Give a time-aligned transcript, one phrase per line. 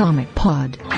[0.00, 0.89] Comic Pod.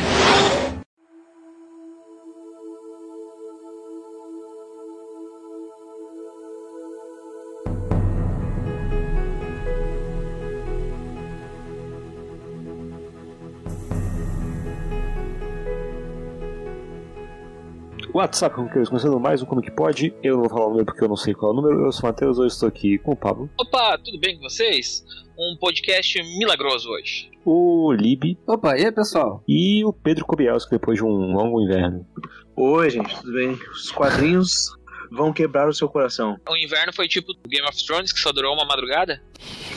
[18.23, 20.15] WhatsApp, como que eu começando mais um Como que pode.
[20.23, 21.87] Eu não vou falar o número porque eu não sei qual é o número.
[21.87, 23.51] Eu sou o Matheus, hoje estou aqui com o Pablo.
[23.59, 25.05] Opa, tudo bem com vocês?
[25.37, 27.29] Um podcast milagroso hoje.
[27.45, 29.43] O Lib Opa, e aí pessoal?
[29.49, 32.07] e o Pedro Kobielski depois de um longo inverno.
[32.55, 33.59] Oi, gente, tudo bem?
[33.73, 34.73] Os quadrinhos
[35.13, 36.39] vão quebrar o seu coração.
[36.49, 39.23] O inverno foi tipo Game of Thrones, que só durou uma madrugada?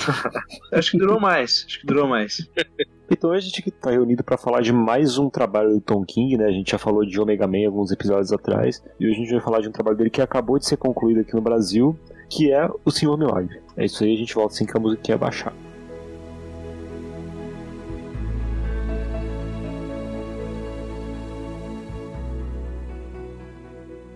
[0.71, 2.48] Acho que durou mais, acho que durou mais.
[3.08, 6.45] Então a gente está reunido para falar de mais um trabalho do Tom King, né?
[6.45, 8.83] A gente já falou de Omega Man alguns episódios atrás.
[9.00, 11.19] E hoje a gente vai falar de um trabalho dele que acabou de ser concluído
[11.19, 11.95] aqui no Brasil,
[12.28, 13.61] que é O Senhor Milagre.
[13.78, 15.53] É isso aí, a gente volta assim que a musiquinha baixar.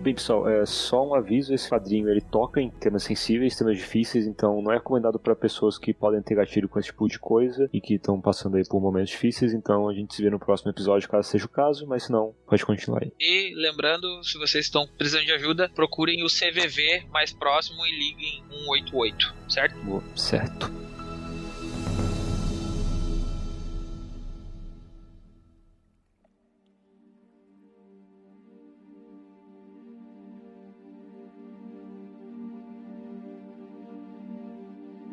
[0.00, 4.26] Bem, pessoal, é só um aviso, esse quadrinho ele toca em temas sensíveis, temas difíceis,
[4.26, 7.68] então não é recomendado para pessoas que podem ter gatilho com esse tipo de coisa
[7.70, 10.70] e que estão passando aí por momentos difíceis, então a gente se vê no próximo
[10.70, 13.12] episódio caso seja o caso, mas se não, pode continuar aí.
[13.20, 18.42] E lembrando, se vocês estão precisando de ajuda, procurem o CVV mais próximo e liguem
[18.48, 19.76] 188, certo?
[19.84, 20.89] Boa, Certo.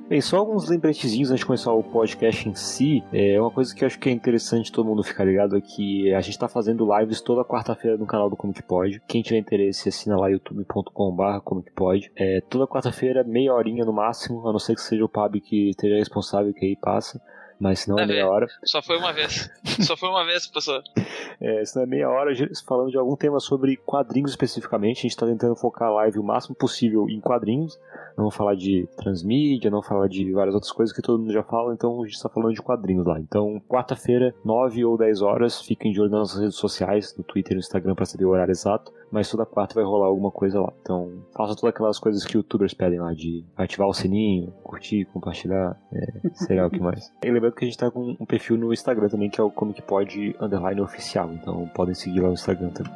[0.09, 3.03] Bem, só alguns lembretezinhos antes de começar o podcast em si.
[3.11, 6.13] É uma coisa que eu acho que é interessante todo mundo ficar ligado é que
[6.13, 9.01] a gente está fazendo lives toda quarta-feira no canal do Comic Pod.
[9.05, 12.09] Quem tiver interesse, assina lá youtube.com.br Comic Pod.
[12.15, 15.71] É, toda quarta-feira, meia horinha no máximo, a não ser que seja o Pab que
[15.71, 17.21] esteja responsável que aí passa.
[17.59, 18.31] Mas se não é Tá meia vendo?
[18.33, 18.47] hora.
[18.63, 19.49] Só foi uma vez.
[19.81, 20.81] Só foi uma vez, pessoal.
[21.39, 22.33] É, se não é meia hora
[22.65, 24.97] falando de algum tema sobre quadrinhos especificamente.
[24.97, 27.79] A gente está tentando focar a live o máximo possível em quadrinhos.
[28.17, 31.31] Não vou falar de transmídia, não vou falar de várias outras coisas que todo mundo
[31.31, 33.19] já fala, então a gente está falando de quadrinhos lá.
[33.19, 37.51] Então, quarta-feira, 9 ou 10 horas, fiquem de olho nas nossas redes sociais, no Twitter
[37.51, 38.91] e no Instagram para saber o horário exato.
[39.09, 40.73] Mas toda quarta vai rolar alguma coisa lá.
[40.81, 45.79] Então, faça todas aquelas coisas que youtubers pedem lá, de ativar o sininho, curtir, compartilhar,
[45.93, 47.11] é, sei lá o que mais.
[47.23, 49.49] E lembrando que a gente tá com um perfil no Instagram também, que é o
[49.49, 51.31] Comic Pod Underline Oficial.
[51.33, 52.91] Então podem seguir lá no Instagram também.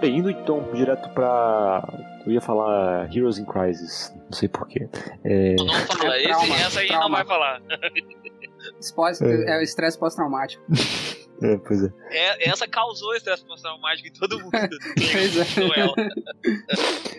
[0.00, 1.82] Bem, indo então direto pra.
[2.24, 4.88] Eu ia falar Heroes in Crisis, não sei porquê.
[5.24, 7.04] É, Não fala, É esse, trauma, essa aí trauma.
[7.08, 7.60] não vai falar.
[8.94, 9.56] Pós, É.
[9.56, 9.58] é.
[9.58, 10.62] o estresse pós-traumático.
[11.42, 11.92] é, pois é.
[12.10, 14.50] É, essa causou estresse pós-traumático em todo mundo.
[15.12, 15.44] Pois é.
[15.60, 15.72] Bem,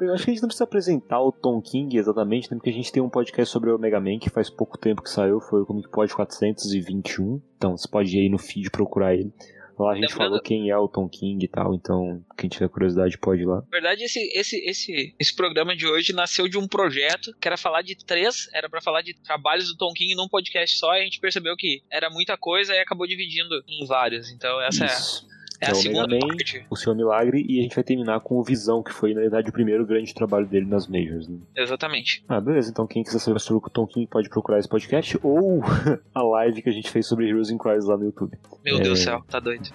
[0.00, 2.56] Eu acho que a gente não precisa apresentar o Tom King exatamente, né?
[2.56, 5.10] porque a gente tem um podcast sobre o Mega Man que faz pouco tempo que
[5.10, 7.40] saiu, foi o Comic Pod 421.
[7.58, 9.30] Então você pode ir aí no feed procurar ele.
[9.80, 12.68] Lá a gente Lembrando- falou quem é o Tom King e tal, então quem tiver
[12.68, 13.56] curiosidade pode ir lá.
[13.56, 17.56] Na verdade, esse, esse, esse, esse programa de hoje nasceu de um projeto que era
[17.56, 21.00] falar de três, era pra falar de trabalhos do Tom King num podcast só, e
[21.00, 24.30] a gente percebeu que era muita coisa e acabou dividindo em vários.
[24.30, 25.26] Então essa Isso.
[25.26, 25.30] é,
[25.60, 26.66] é Que a é o segunda Mega Man, parte.
[26.70, 29.50] o Senhor Milagre, e a gente vai terminar com o Visão, que foi, na verdade,
[29.50, 31.28] o primeiro grande trabalho dele nas Majors.
[31.28, 31.38] Né?
[31.56, 32.24] Exatamente.
[32.28, 32.70] Ah, beleza.
[32.70, 35.62] Então quem quiser saber sobre o Tom King pode procurar esse podcast ou
[36.14, 38.38] a live que a gente fez sobre Heroes in Crisis lá no YouTube.
[38.64, 38.80] Meu É.
[38.80, 39.68] Deus do céu, tá doido.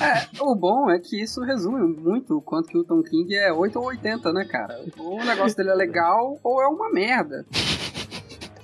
[0.00, 3.52] É, o bom é que isso resume muito o quanto que o Tom King é
[3.52, 4.80] 8 ou 80, né, cara?
[4.98, 7.44] Ou o negócio dele é legal ou é uma merda.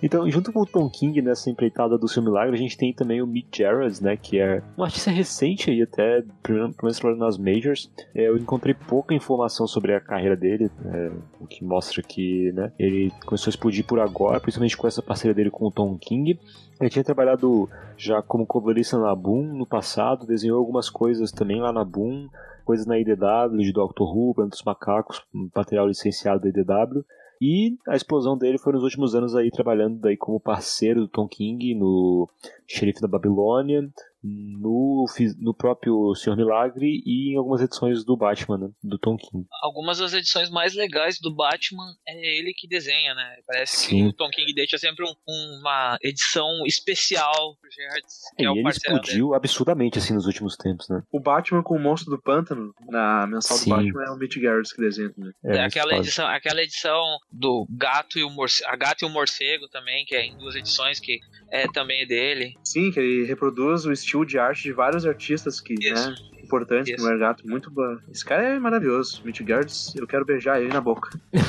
[0.02, 3.20] Então, junto com o Tom King nessa empreitada do seu milagre, a gente tem também
[3.20, 7.38] o Mick Jarrett, né, que é um artista recente aí, até, pelo menos trabalhando nas
[7.38, 7.90] Majors.
[8.14, 11.10] É, eu encontrei pouca informação sobre a carreira dele, é,
[11.40, 15.34] o que mostra que, né, ele começou a explodir por agora, principalmente com essa parceria
[15.34, 16.38] dele com o Tom King.
[16.80, 21.72] Ele tinha trabalhado já como colorista na Boom no passado, desenhou algumas coisas também lá
[21.72, 22.28] na Boom,
[22.64, 25.22] coisas na IDW, de Doctor Who, Planeta dos Macacos,
[25.54, 27.04] material licenciado da IDW.
[27.40, 31.26] E a explosão dele foi nos últimos anos aí trabalhando daí como parceiro do Tom
[31.26, 32.28] King no
[32.66, 33.88] Xerife da Babilônia,
[34.22, 35.06] no,
[35.38, 39.46] no próprio Senhor Milagre e em algumas edições do Batman, né, do Tom King.
[39.62, 43.36] Algumas das edições mais legais do Batman é ele que desenha, né?
[43.46, 43.88] Parece Sim.
[44.04, 48.02] que o Tom King deixa sempre um- uma edição especial pro Gerard,
[48.36, 49.06] que E é, o ele parceiro dele.
[49.06, 51.02] explodiu absurdamente assim nos últimos tempos, né?
[51.12, 53.70] O Batman com o Monstro do Pântano, na mensal Sim.
[53.70, 55.32] do Batman, é o Mitch Garrett que desenha também.
[55.44, 59.10] É, É aquela edição, aquela edição do Gato e o Morcego, a Gato e o
[59.10, 61.20] Morcego também, que é em duas edições, que
[61.50, 62.54] é também é dele.
[62.64, 66.10] Sim, que ele reproduz o estilo de arte de vários artistas que, Isso.
[66.10, 67.18] né, importantes Isso.
[67.18, 67.48] Gato.
[67.48, 67.96] Muito bom.
[68.10, 69.22] Esse cara é maravilhoso.
[69.24, 71.10] Mitch Gertz, eu quero beijar ele na boca.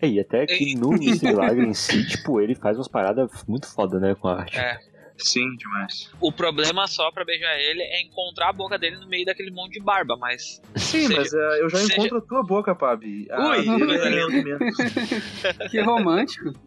[0.00, 1.26] É, e até que no Mr.
[1.26, 4.58] Milagre em si, tipo, ele faz umas paradas muito foda, né, com a arte.
[4.58, 4.78] É.
[5.20, 6.10] Sim, demais.
[6.20, 9.74] O problema só pra beijar ele é encontrar a boca dele no meio daquele monte
[9.74, 10.60] de barba, mas.
[10.76, 13.26] Sim, Seja- mas eh, eu já seja- encontro a tua boca, Pabi.
[13.30, 13.60] Ah, Ui, é.
[15.70, 16.52] Que romântico.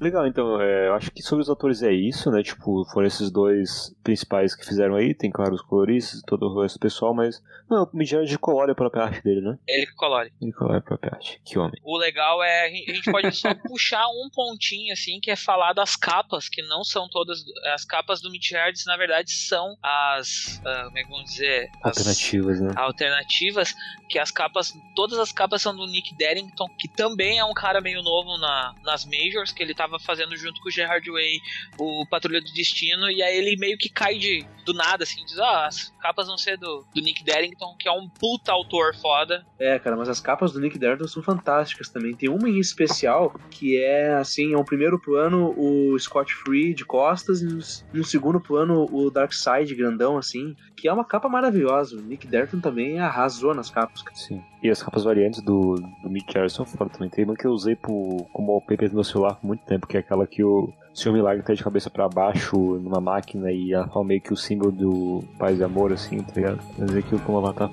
[0.00, 2.42] Legal, então, é, eu acho que sobre os atores é isso, né?
[2.42, 6.78] Tipo, foram esses dois principais que fizeram aí, tem, claro, os coloristas, todo o resto
[6.78, 7.42] do pessoal, mas.
[7.70, 9.58] Não, o Midian colore a própria arte dele, né?
[9.68, 10.32] Ele que colore.
[10.40, 11.40] Ele colore a própria arte.
[11.44, 11.78] Que homem.
[11.84, 15.36] O legal é a gente a gente pode só puxar um pontinho assim, que é
[15.36, 19.76] falar das capas, que não são todas as capas do Mitch Harris, na verdade são
[19.80, 22.72] as, ah, como é que vamos dizer, as Alternativas, né?
[22.74, 23.74] alternativas,
[24.08, 27.80] que as capas, todas as capas são do Nick Derrington, que também é um cara
[27.80, 31.38] meio novo na, nas majors, que ele tava fazendo junto com o Gerard Way,
[31.78, 35.38] o Patrulha do Destino, e aí ele meio que cai de do nada assim, diz:
[35.38, 39.46] "Ah, as capas vão ser do, do Nick Derrington, que é um puta autor foda".
[39.58, 42.14] É, cara, mas as capas do Nick Darton são fantásticas também.
[42.14, 45.67] Tem uma em especial que é assim, é um primeiro plano o
[45.98, 47.46] Scott Free de costas e
[47.92, 51.96] no, segundo plano o Darkseid grandão assim, que é uma capa maravilhosa.
[51.96, 54.04] O Nick Darton também arrasou nas capas.
[54.14, 54.42] Sim.
[54.62, 57.08] E as capas variantes do, do Mitch Harris são foda também.
[57.08, 59.96] Tem uma que eu usei pro, como wallpaper do meu celular por muito tempo, que
[59.96, 63.86] é aquela que o Senhor Milagre tá de cabeça pra baixo numa máquina e ela
[63.88, 66.58] fala meio que o símbolo do paz e amor, assim, tá ligado?
[66.74, 67.70] Quer dizer que eu como avatar.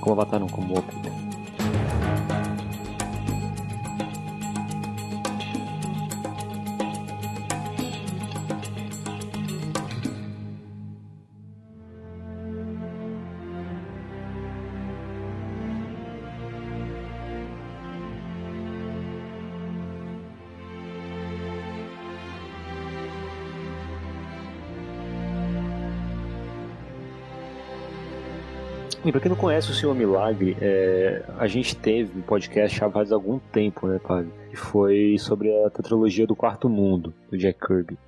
[0.00, 1.39] Como avatar não, como wallpaper.
[29.10, 32.88] E pra quem não conhece o Senhor Milagre, é, a gente teve um podcast já
[32.88, 34.32] faz algum tempo, né, Fábio?
[34.48, 37.98] Que foi sobre a tetralogia do Quarto Mundo, do Jack Kirby.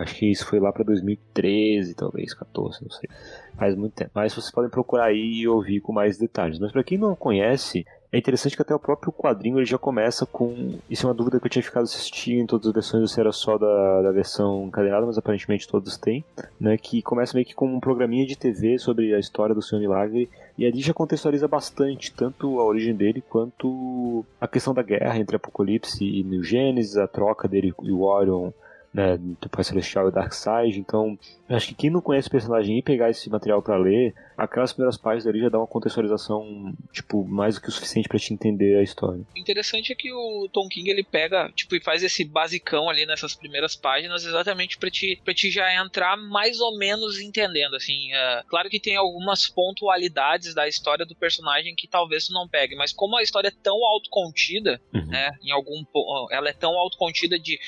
[0.00, 3.08] Acho que isso foi lá pra 2013, talvez, 14, não sei.
[3.56, 4.10] Faz muito tempo.
[4.12, 6.58] Mas vocês podem procurar aí e ouvir com mais detalhes.
[6.58, 10.26] Mas pra quem não conhece, é interessante que até o próprio quadrinho ele já começa
[10.26, 10.78] com.
[10.88, 13.32] Isso é uma dúvida que eu tinha ficado assistindo em todas as versões, se era
[13.32, 16.22] só da, da versão encadenada, mas aparentemente todos têm.
[16.60, 19.80] Né, que começa meio que com um programinha de TV sobre a história do Senhor
[19.80, 20.28] Milagre.
[20.58, 25.36] E ali já contextualiza bastante, tanto a origem dele quanto a questão da guerra entre
[25.36, 28.50] Apocalipse e New Gênesis, a troca dele e o Orion.
[28.92, 31.18] Né, do Pai Celestial e Darkseid, então
[31.48, 34.96] acho que quem não conhece o personagem e pegar esse material pra ler, aquelas primeiras
[34.96, 38.76] páginas ali já dá uma contextualização, tipo, mais do que o suficiente pra te entender
[38.78, 39.22] a história.
[39.34, 43.06] O interessante é que o Tom King ele pega, tipo, e faz esse basicão ali
[43.06, 48.12] nessas primeiras páginas exatamente pra te, pra te já entrar mais ou menos entendendo, assim.
[48.12, 52.74] é, claro que tem algumas pontualidades da história do personagem que talvez tu não pegue,
[52.74, 55.06] mas como a história é tão autocontida, Uhum.
[55.06, 55.82] né, em algum
[56.30, 57.58] ela é tão autocontida de,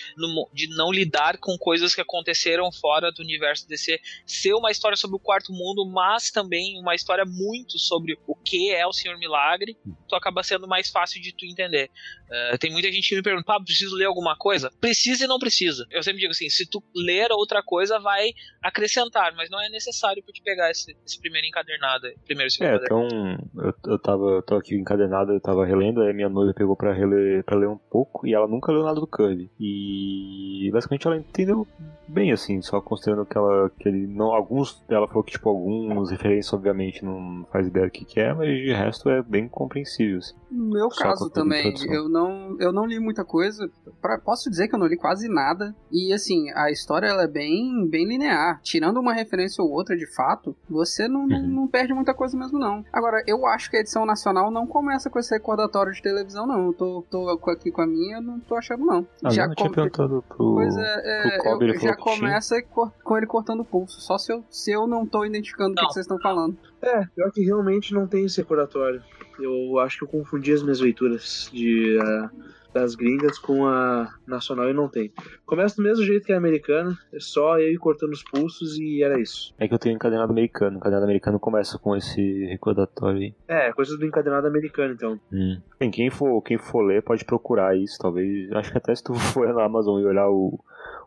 [0.53, 5.17] de não lidar com coisas que aconteceram fora do universo DC, ser uma história sobre
[5.17, 9.77] o quarto mundo, mas também uma história muito sobre o que é o Senhor Milagre,
[10.09, 11.91] tu acaba sendo mais fácil de tu entender.
[12.31, 14.71] Eh, tem muita gente que me pergunta, Pablo, preciso ler alguma coisa?
[14.81, 15.87] Precisa e não precisa.
[15.91, 18.31] Eu sempre digo assim, se tu ler outra coisa, vai
[18.63, 22.77] acrescentar, mas não é necessário pra te pegar esse, esse primeiro encadernado, primeiro segundo É,
[22.77, 23.07] encadernado.
[23.15, 26.77] então eu, eu tava eu tô aqui encadenado, eu tava relendo, aí minha noiva pegou
[26.77, 29.51] pra, reler, pra ler um pouco e ela nunca leu nada do Kirby.
[29.61, 31.67] E basicamente ela entendeu
[32.07, 34.33] bem, assim, só considerando que ela que ele não.
[34.33, 38.33] Alguns ela falou que tipo, alguns referências, obviamente, não faz ideia do que, que é,
[38.33, 40.19] mas de resto é bem compreensível.
[40.19, 40.35] Assim.
[40.55, 43.69] No meu Só caso também, eu não, eu não li muita coisa.
[44.01, 45.75] Pra- posso dizer que eu não li quase nada.
[45.91, 48.61] E assim, a história ela é bem, bem linear.
[48.63, 51.47] Tirando uma referência ou outra de fato, você não, não, Uhum.
[51.49, 52.85] não perde muita coisa mesmo, não.
[52.93, 56.67] Agora, eu acho que a edição nacional não começa com esse recordatório de televisão, não.
[56.67, 59.07] Eu tô, tô aqui com a minha, não tô achando, não.
[59.25, 60.55] Ah, não, eu com- perguntado pro.
[60.55, 64.01] Pois é, pro é Kobe, eu- já começa com ele cortando o pulso.
[64.01, 66.57] Só se eu, se eu não tô identificando o que vocês estão falando.
[66.85, 69.03] É, pior que realmente não tem esse recordatório.
[69.41, 72.31] Eu acho que eu confundi as minhas leituras de, ah,
[72.75, 75.13] das gringas com a nacional e não tem.
[75.47, 79.19] Começa do mesmo jeito que a americana, é só eu cortando os pulsos e era
[79.19, 79.55] isso.
[79.59, 80.77] É que eu tenho encadenado americano.
[80.77, 83.35] O encadenado americano começa com esse recordatório aí.
[83.49, 85.19] É, coisa do encadenado americano, então.
[85.33, 85.61] Hum.
[85.79, 88.51] Bem, quem for, quem for ler pode procurar isso, talvez.
[88.53, 90.59] Acho que até se tu for na Amazon e olhar o,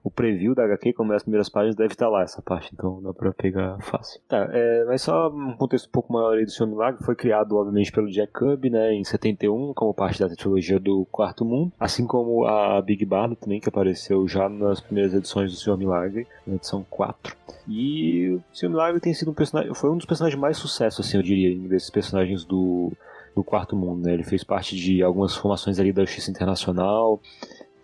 [0.07, 3.01] o preview da HQ, como é as primeiras páginas, deve estar lá essa parte, então
[3.01, 4.21] dá pra pegar fácil.
[4.25, 7.57] Tá, é, mas só um contexto um pouco maior aí do Senhor Milagre, foi criado,
[7.57, 12.07] obviamente, pelo Jack Kirby, né, em 71, como parte da trilogia do Quarto Mundo, assim
[12.07, 16.55] como a Big Barda também, que apareceu já nas primeiras edições do Senhor Milagre, na
[16.55, 17.35] edição 4.
[17.67, 21.17] E o Senhor Milagre tem sido um personagem, foi um dos personagens mais sucesso, assim,
[21.17, 22.93] eu diria, desses personagens do,
[23.35, 27.19] do Quarto Mundo, né, ele fez parte de algumas formações ali da Justiça Internacional,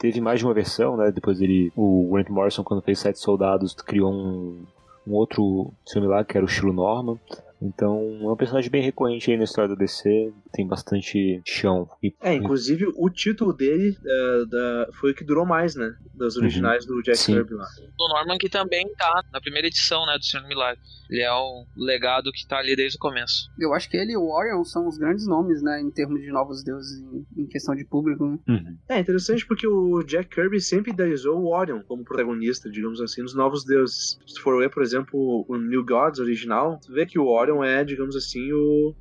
[0.03, 1.09] teve mais de uma versão, né?
[1.13, 4.61] Depois ele, o Grant Morrison, quando fez Sete Soldados, criou um,
[5.07, 7.17] um outro filme lá que era o estilo Norman.
[7.63, 11.87] Então, é um personagem bem recorrente aí na história do DC, tem bastante chão.
[12.01, 12.13] E...
[12.21, 15.95] É, inclusive o título dele uh, da, foi o que durou mais, né?
[16.13, 16.95] Das originais uhum.
[16.95, 17.33] do Jack Sim.
[17.35, 17.65] Kirby lá.
[17.97, 20.81] Do Norman que também tá na primeira edição, né, do Senhor Milagre.
[21.09, 23.49] Ele é um legado que tá ali desde o começo.
[23.59, 26.31] Eu acho que ele e o Orion são os grandes nomes, né, em termos de
[26.31, 28.25] novos deuses em, em questão de público.
[28.25, 28.39] Né?
[28.47, 28.77] Uhum.
[28.89, 33.35] É interessante porque o Jack Kirby sempre idealizou o Orion como protagonista, digamos assim, dos
[33.35, 34.19] novos deuses.
[34.25, 37.83] Se for ver, por exemplo, o New Gods original, tu vê que o Orion é,
[37.83, 38.95] digamos assim, o,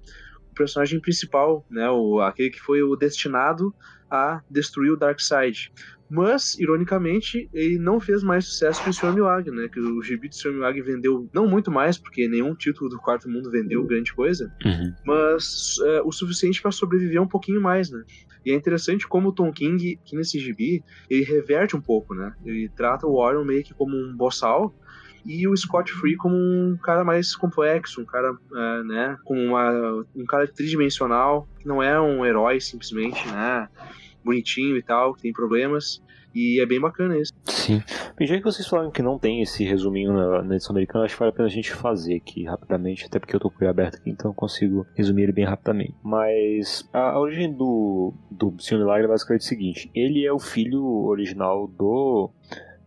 [0.50, 3.72] o personagem principal, né, o, aquele que foi o destinado
[4.10, 5.72] a destruir o Darkseid.
[6.14, 9.66] Mas, ironicamente, ele não fez mais sucesso que o Senhor Milagre, né?
[9.66, 13.30] Que o gibi do Senhor Milagre vendeu não muito mais, porque nenhum título do Quarto
[13.30, 14.92] Mundo vendeu grande coisa, uhum.
[15.06, 18.04] mas é, o suficiente para sobreviver um pouquinho mais, né?
[18.44, 22.34] E é interessante como o Tom King, aqui nesse gibi, ele reverte um pouco, né?
[22.44, 24.74] Ele trata o Orion meio que como um boçal,
[25.24, 30.04] e o Scott Free como um cara mais complexo, um cara, é, né, com uma,
[30.14, 33.68] um cara tridimensional, que não é um herói simplesmente, né,
[34.24, 36.02] bonitinho e tal, que tem problemas.
[36.34, 37.30] E é bem bacana isso.
[37.44, 37.82] Sim.
[38.18, 41.14] E já que vocês falaram que não tem esse resuminho na, na, edição americana, acho
[41.14, 43.70] que vale a pena a gente fazer aqui rapidamente, até porque eu tô com ele
[43.70, 45.94] aberto aqui, então eu consigo resumir ele bem rapidamente.
[46.02, 50.38] Mas a, a origem do, do Senhor Milagre é basicamente o seguinte: ele é o
[50.38, 52.30] filho original do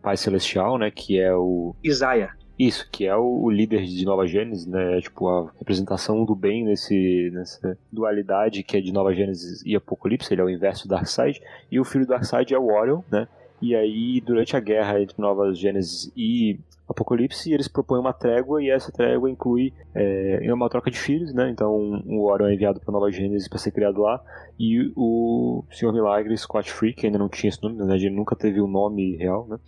[0.06, 0.88] Pai Celestial, né?
[0.88, 1.74] Que é o.
[1.82, 2.32] Isaiah.
[2.56, 4.98] Isso, que é o, líder de Nova Gênesis, né?
[4.98, 9.74] É, tipo, a representação do bem nesse, nessa dualidade que é de Nova Gênesis e
[9.74, 13.00] Apocalipse, ele é o inverso do Darkseid, e o filho do Darkseid é o Orion,
[13.10, 13.26] né?
[13.60, 18.70] E aí, durante a guerra entre Nova Gênesis e Apocalipse, eles propõem uma trégua e
[18.70, 21.50] essa trégua inclui é, uma troca de filhos, né?
[21.50, 24.22] Então o Orion é enviado para Nova Gênesis para ser criado lá
[24.58, 27.96] e o Senhor Milagre Scott Free, que ainda não tinha esse nome, né?
[27.96, 29.58] ele nunca teve o um nome real, né?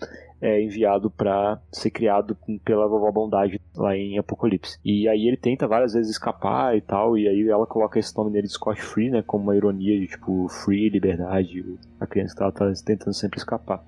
[0.41, 4.79] É enviado para ser criado pela vovó Bondade lá em Apocalipse.
[4.85, 8.31] E aí ele tenta várias vezes escapar e tal, e aí ela coloca esse nome
[8.31, 9.23] dele de Scott Free, né?
[9.27, 11.65] Como uma ironia de tipo free, liberdade,
[11.99, 13.83] a criança que ela tá tentando sempre escapar.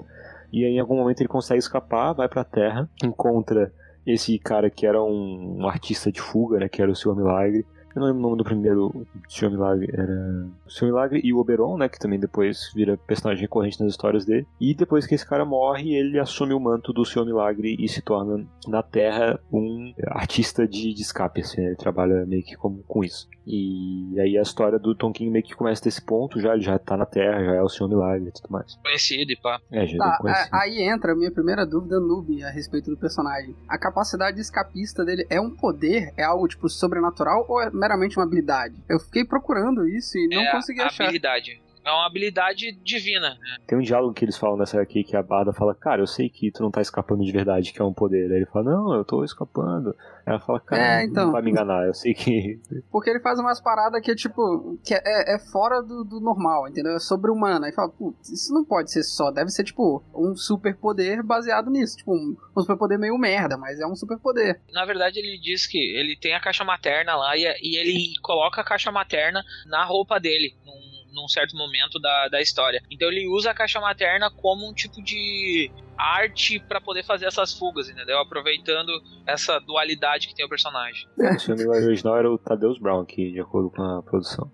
[0.53, 3.73] E aí, em algum momento ele consegue escapar, vai pra Terra, encontra
[4.07, 6.69] esse cara que era um, um artista de fuga, né?
[6.69, 7.65] Que era o Senhor Milagre.
[7.95, 9.91] Eu não lembro o nome do primeiro Senhor Milagre.
[9.93, 11.89] Era o Senhor Milagre e o Oberon, né?
[11.89, 14.47] Que também depois vira personagem recorrente nas histórias dele.
[14.61, 18.01] E depois que esse cara morre, ele assume o manto do Senhor Milagre e se
[18.01, 21.41] torna na Terra um artista de, de escape.
[21.41, 23.29] Assim, ele trabalha meio que como, com isso.
[23.47, 26.79] E aí a história do Tom King meio que começa desse ponto já, ele já
[26.79, 28.77] tá na Terra, já é o Senhor Milagre e tudo mais.
[28.77, 29.61] Conhecido e pá.
[29.73, 30.49] É, já é tá, conhecido.
[30.53, 33.57] Aí entra a minha primeira dúvida noob a respeito do personagem.
[33.69, 36.13] A capacidade escapista dele é um poder?
[36.17, 38.75] É algo, tipo, sobrenatural ou é meramente uma habilidade?
[38.89, 41.05] Eu fiquei procurando isso e não é consegui achar.
[41.05, 41.61] habilidade.
[41.85, 43.31] É uma habilidade divina.
[43.31, 43.59] Né?
[43.67, 46.29] Tem um diálogo que eles falam nessa aqui que a Barda fala, cara, eu sei
[46.29, 48.31] que tu não tá escapando de verdade, que é um poder.
[48.31, 49.95] Aí ele fala, não, eu tô escapando.
[50.27, 51.27] Ela fala, cara, é, então...
[51.27, 52.61] não vai me enganar, eu sei que.
[52.93, 54.79] Porque ele faz umas paradas que é tipo.
[54.85, 56.95] que é, é fora do, do, normal, entendeu?
[56.95, 57.67] É sobre-humana.
[57.67, 59.31] Aí fala, putz, isso não pode ser só.
[59.31, 61.97] Deve ser, tipo, um superpoder baseado nisso.
[61.97, 64.61] Tipo, um, um superpoder meio merda, mas é um superpoder.
[64.73, 68.61] Na verdade, ele diz que ele tem a caixa materna lá e, e ele coloca
[68.61, 72.83] a caixa materna na roupa dele, num num certo momento da, da história.
[72.91, 77.53] Então ele usa a caixa materna como um tipo de arte para poder fazer essas
[77.53, 78.19] fugas, entendeu?
[78.19, 78.93] Aproveitando
[79.27, 81.07] essa dualidade que tem o personagem.
[81.19, 84.51] É, o filme original era o Tadeus Brown aqui, de acordo com a produção.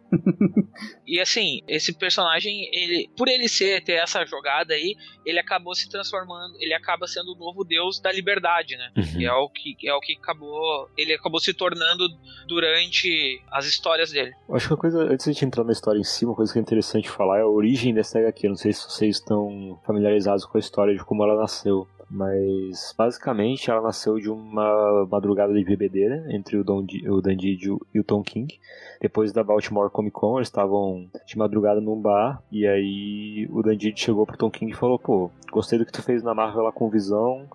[1.07, 5.89] e assim, esse personagem, ele, por ele ser, ter essa jogada aí, ele acabou se
[5.89, 8.93] transformando, ele acaba sendo o novo deus da liberdade, né?
[8.97, 9.23] Uhum.
[9.23, 12.09] é o que é o que acabou, ele acabou se tornando
[12.47, 14.33] durante as histórias dele.
[14.51, 16.53] Acho que uma coisa, antes de a gente entrar na história em si, uma coisa
[16.53, 18.49] que é interessante falar é a origem dessa HQ.
[18.49, 21.87] Não sei se vocês estão familiarizados com a história de como ela nasceu.
[22.09, 27.81] Mas basicamente ela nasceu de uma madrugada de bebedeira entre o, Don o Dan Didio
[27.93, 28.61] e o Tom King.
[29.01, 32.41] Depois da Baltimore Comic Con, eles estavam de madrugada num bar.
[32.51, 35.93] E aí o Dan Didio chegou pro Tom King e falou: Pô, gostei do que
[35.93, 37.49] tu fez na Marvel lá com Visão.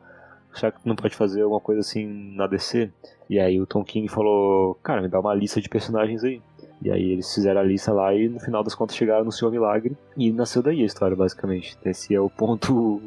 [0.54, 2.92] Será que tu não pode fazer alguma coisa assim na DC?
[3.30, 6.42] E aí o Tom King falou: Cara, me dá uma lista de personagens aí.
[6.84, 9.52] E aí eles fizeram a lista lá e no final das contas chegaram no Senhor
[9.52, 9.96] Milagre.
[10.18, 11.78] E nasceu daí a história, basicamente.
[11.86, 13.02] Esse é o ponto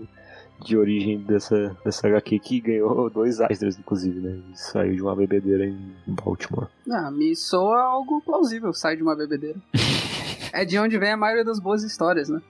[0.62, 4.40] de origem dessa, dessa HQ que ganhou dois Eisners, inclusive, né?
[4.52, 6.68] E saiu de uma bebedeira em Baltimore.
[6.90, 9.58] Ah, me soa algo plausível, sai de uma bebedeira.
[10.52, 12.40] é de onde vem a maioria das boas histórias, né?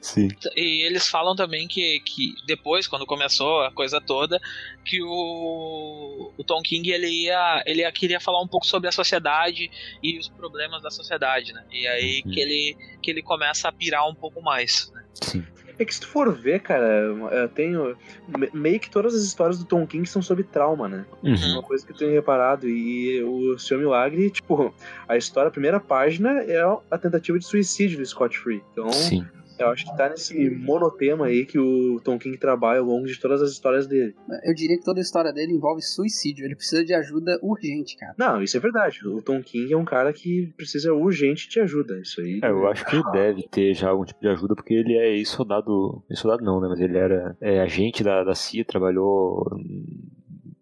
[0.00, 0.28] Sim.
[0.56, 4.40] E eles falam também que, que depois, quando começou a coisa toda,
[4.84, 8.92] que o, o Tom King ele ia, ele ia, queria falar um pouco sobre a
[8.92, 9.70] sociedade
[10.02, 11.64] e os problemas da sociedade, né?
[11.70, 12.32] E aí Uhum.
[12.32, 14.90] que, ele, que ele começa a pirar um pouco mais.
[14.92, 15.04] Né?
[15.14, 15.46] Sim.
[15.82, 16.84] É que se tu for ver, cara,
[17.32, 17.96] eu tenho.
[18.38, 21.04] me- Meio que todas as histórias do Tom King são sobre trauma, né?
[21.22, 21.34] Uhum.
[21.54, 22.68] Uma coisa que eu tenho reparado.
[22.68, 24.72] E o Seu Milagre, tipo,
[25.08, 26.60] a história, a primeira página é
[26.90, 28.62] a tentativa de suicídio do Scott Free.
[28.72, 29.26] Então, Sim.
[29.58, 33.18] Eu acho que tá nesse monotema aí que o Tom King trabalha ao longo de
[33.18, 34.14] todas as histórias dele.
[34.44, 36.44] Eu diria que toda a história dele envolve suicídio.
[36.44, 38.14] Ele precisa de ajuda urgente, cara.
[38.18, 39.06] Não, isso é verdade.
[39.06, 41.98] O Tom King é um cara que precisa urgente de ajuda.
[42.00, 42.40] Isso aí.
[42.42, 45.16] É, eu acho que ele deve ter já algum tipo de ajuda, porque ele é
[45.16, 46.02] ex-soldado.
[46.10, 46.68] Ex-soldado não, né?
[46.68, 49.46] Mas ele era é, agente da, da CIA, trabalhou.
[49.54, 49.84] hum,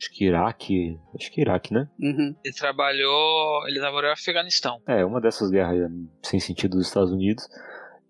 [0.01, 0.99] Acho que Iraque.
[1.15, 1.87] Acho que Iraque, né?
[2.01, 2.35] Uhum.
[2.43, 3.69] Ele trabalhou.
[3.69, 4.81] Ele trabalhou no Afeganistão.
[4.87, 5.89] É, uma dessas guerras é,
[6.23, 7.47] sem sentido dos Estados Unidos.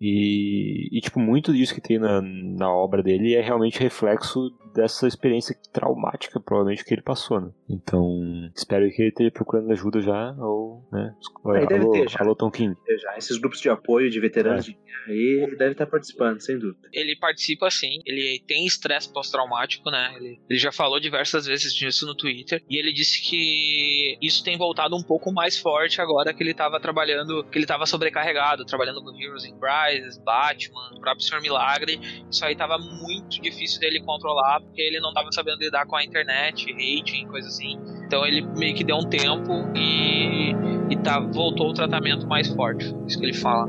[0.01, 5.07] E, e, tipo, muito disso que tem na, na obra dele é realmente reflexo dessa
[5.07, 7.51] experiência traumática, provavelmente, que ele passou, né?
[7.69, 11.15] Então, espero que ele esteja procurando ajuda já, ou, né?
[11.45, 12.19] Ele deve alô, ter já.
[12.19, 12.75] alô, Tom King.
[13.01, 16.57] Já, esses grupos de apoio de veteranos de guerra aí, ele deve estar participando, sem
[16.57, 16.89] dúvida.
[16.93, 20.13] Ele participa sim, ele tem estresse pós-traumático, né?
[20.15, 22.63] Ele, ele já falou diversas vezes disso no Twitter.
[22.69, 26.79] E ele disse que isso tem voltado um pouco mais forte agora que ele tava
[26.79, 31.99] trabalhando, que ele tava sobrecarregado, trabalhando com Heroes in Crisis, Batman, o próprio Senhor Milagre.
[32.29, 36.03] Isso aí tava muito difícil dele controlar, porque ele não tava sabendo lidar com a
[36.03, 37.79] internet, hating, coisa assim.
[38.05, 40.51] Então ele meio que deu um tempo e,
[40.89, 42.95] e tá, voltou o tratamento mais forte.
[43.07, 43.67] Isso que ele fala.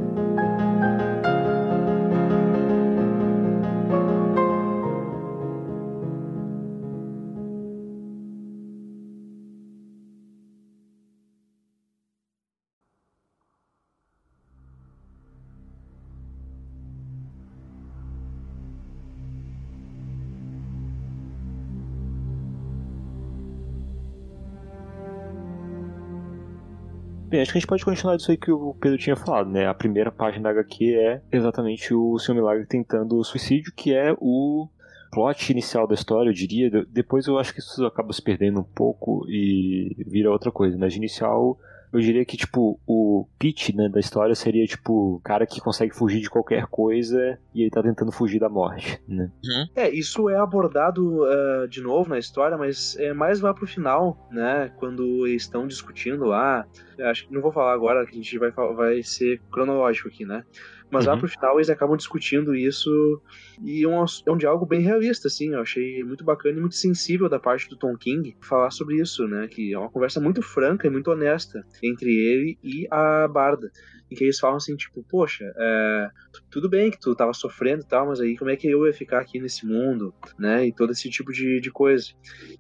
[27.32, 29.66] Bem, acho que a gente pode continuar disso aí que o Pedro tinha falado, né?
[29.66, 34.68] A primeira página da HQ é exatamente o Seu Milagre tentando suicídio, que é o
[35.10, 36.70] plot inicial da história, eu diria.
[36.70, 40.76] De- Depois eu acho que isso acaba se perdendo um pouco e vira outra coisa.
[40.76, 41.58] Mas de inicial,
[41.92, 45.94] eu diria que, tipo, o pitch né, da história seria, tipo, o cara que consegue
[45.94, 49.30] fugir de qualquer coisa e ele tá tentando fugir da morte, né?
[49.76, 54.28] É, isso é abordado eh, de novo na história, mas é mais lá pro final,
[54.30, 54.72] né?
[54.78, 56.66] Quando eles estão discutindo lá.
[56.96, 60.24] Eu acho que não vou falar agora, que a gente vai, vai ser cronológico aqui,
[60.24, 60.44] né?
[60.92, 61.20] Mas lá Uhum.
[61.20, 63.22] pro final eles acabam discutindo isso
[63.64, 65.54] e é um, é um diálogo bem realista, assim.
[65.54, 69.26] Eu achei muito bacana e muito sensível da parte do Tom King falar sobre isso,
[69.26, 69.48] né?
[69.48, 73.72] Que é uma conversa muito franca e muito honesta entre ele e a Barda.
[74.10, 76.08] Em que eles falam assim, tipo, poxa, é,
[76.50, 78.92] tudo bem que tu tava sofrendo e tal, mas aí como é que eu ia
[78.92, 80.66] ficar aqui nesse mundo, né?
[80.66, 82.08] E todo esse tipo de, de coisa.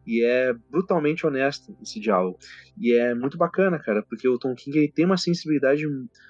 [0.06, 2.38] E é brutalmente honesto esse diálogo.
[2.80, 5.84] E é muito bacana, cara, porque o Tom King ele tem uma sensibilidade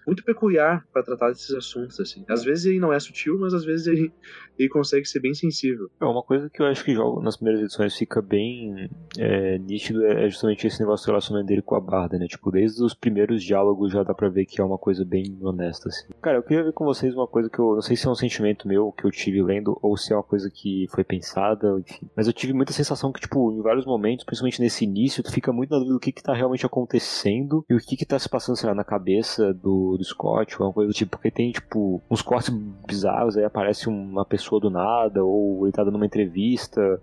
[0.05, 2.25] muito peculiar para tratar desses assuntos, assim.
[2.29, 4.13] Às vezes ele não é sutil, mas às vezes ele,
[4.59, 5.89] ele consegue ser bem sensível.
[6.01, 8.89] É uma coisa que eu acho que jogo nas primeiras edições fica bem
[9.19, 12.27] é, nítido é justamente esse negócio do relacionamento dele com a Barda, né?
[12.27, 15.89] Tipo, desde os primeiros diálogos já dá pra ver que é uma coisa bem honesta,
[15.89, 16.09] assim.
[16.21, 18.15] Cara, eu queria ver com vocês uma coisa que eu não sei se é um
[18.15, 22.09] sentimento meu que eu tive lendo ou se é uma coisa que foi pensada, enfim.
[22.17, 25.53] Mas eu tive muita sensação que, tipo, em vários momentos, principalmente nesse início, tu fica
[25.53, 28.29] muito na dúvida do que que tá realmente acontecendo e o que que tá se
[28.29, 31.53] passando, sei lá, na cabeça do, do Scott ou alguma coisa do tipo, porque tem,
[31.53, 32.51] tipo, uns cortes
[32.87, 37.01] bizarros, aí aparece uma pessoa do nada, ou ele tá dando uma entrevista,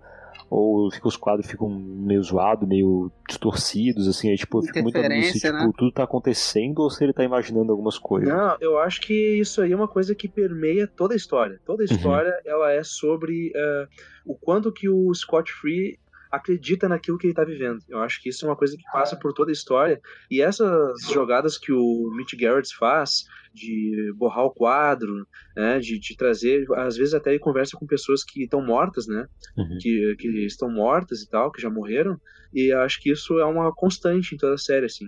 [0.50, 4.98] ou fica, os quadros ficam meio zoados, meio distorcidos, assim, aí, tipo, eu fico muito
[4.98, 5.70] se, tipo, né?
[5.78, 8.28] tudo tá acontecendo ou se ele tá imaginando algumas coisas.
[8.28, 11.60] Não, eu acho que isso aí é uma coisa que permeia toda a história.
[11.64, 13.86] Toda a história, ela é sobre eh,
[14.26, 15.98] o quanto que o Scott Free
[16.30, 17.80] acredita naquilo que ele tá vivendo.
[17.88, 20.00] Eu acho que isso é uma coisa que passa por toda a história.
[20.30, 26.16] E essas jogadas que o Mitch Garrett faz de borrar o quadro, né, de, de
[26.16, 29.78] trazer, às vezes até ele conversa com pessoas que estão mortas, né, Uhum.
[29.80, 32.18] que, que estão mortas e tal, que já morreram,
[32.52, 35.06] e acho que isso é uma constante em toda a série, assim,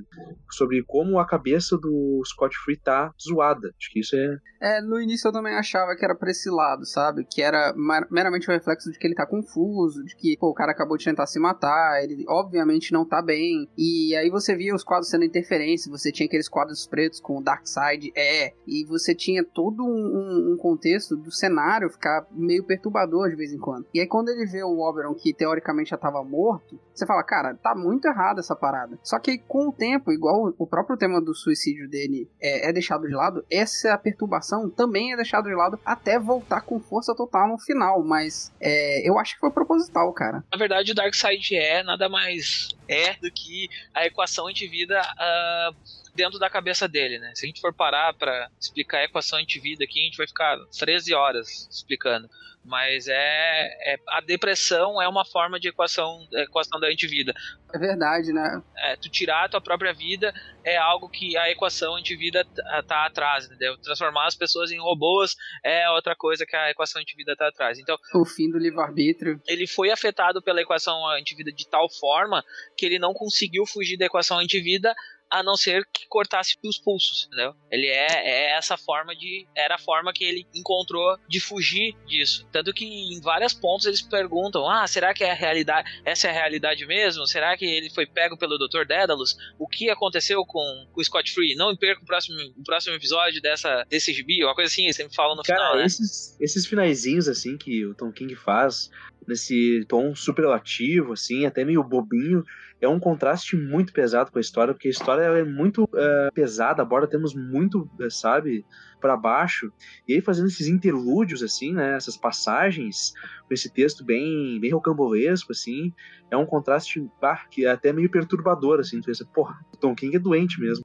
[0.50, 3.68] sobre como a cabeça do Scott Free tá zoada.
[3.76, 4.36] Acho que isso é.
[4.60, 7.26] É, no início eu também achava que era pra esse lado, sabe?
[7.28, 7.74] Que era
[8.10, 11.04] meramente um reflexo de que ele tá confuso, de que, pô, o cara acabou de
[11.04, 13.68] tentar se matar, ele obviamente não tá bem.
[13.76, 17.42] E aí você via os quadros sendo interferência, você tinha aqueles quadros pretos com o
[17.42, 18.31] Darkseid, é,
[18.66, 23.58] e você tinha todo um, um, contexto do cenário ficar meio perturbador de vez em
[23.58, 23.86] quando.
[23.92, 27.54] E aí quando ele vê o Oberon, que teoricamente já tava morto, você fala, cara,
[27.54, 28.98] tá muito errado essa parada.
[29.02, 33.06] Só que com o tempo, igual o próprio tema do suicídio dele é, é deixado
[33.06, 37.58] de lado, essa perturbação também é deixada de lado até voltar com força total no
[37.58, 38.02] final.
[38.04, 40.44] Mas é, eu acho que foi proposital, cara.
[40.52, 46.38] Na verdade, o Darkseid é nada mais é do que a equação antivida uh, dentro
[46.38, 47.32] da cabeça dele, né?
[47.34, 50.58] Se a gente for parar para explicar a equação antivida aqui, a gente vai ficar
[50.78, 52.28] 13 horas explicando
[52.64, 57.34] mas é, é, a depressão é uma forma de equação equação da antivida.
[57.74, 58.62] É verdade, né?
[58.76, 60.32] É, tu tirar a tua própria vida
[60.64, 62.44] é algo que a equação antivida
[62.86, 63.76] tá atrás, entendeu?
[63.78, 67.78] Transformar as pessoas em robôs é outra coisa que a equação antivida tá atrás.
[67.78, 69.40] Então, o fim do livre-arbítrio.
[69.46, 72.44] Ele foi afetado pela equação antivida de tal forma
[72.76, 74.94] que ele não conseguiu fugir da equação antivida
[75.32, 77.54] a não ser que cortasse os pulsos, entendeu?
[77.70, 79.48] Ele é, é essa forma de.
[79.56, 82.46] Era a forma que ele encontrou de fugir disso.
[82.52, 85.90] Tanto que em vários pontos eles perguntam: ah, será que é a realidade?
[86.04, 87.26] Essa é a realidade mesmo?
[87.26, 88.84] Será que ele foi pego pelo Dr.
[88.86, 89.34] Dédalus?
[89.58, 91.54] O que aconteceu com, com o Scott Free?
[91.54, 95.14] Não perca o próximo, o próximo episódio dessa, desse gibi, uma coisa assim, eles sempre
[95.14, 95.76] falam no Cara, final.
[95.76, 95.86] Né?
[95.86, 98.90] Esses, esses finaizinhos assim que o Tom King faz,
[99.26, 102.44] nesse tom superlativo, assim, até meio bobinho,
[102.82, 106.82] é um contraste muito pesado com a história, porque a história é muito uh, pesada,
[106.82, 108.66] aborda temos muito, uh, sabe,
[109.00, 109.72] para baixo.
[110.06, 113.12] E aí fazendo esses interlúdios, assim, né, essas passagens,
[113.46, 115.92] com esse texto bem, bem rocambolesco, assim,
[116.28, 117.08] é um contraste
[117.50, 120.84] que é até meio perturbador, assim, tu pensa, porra, Tom King é doente mesmo.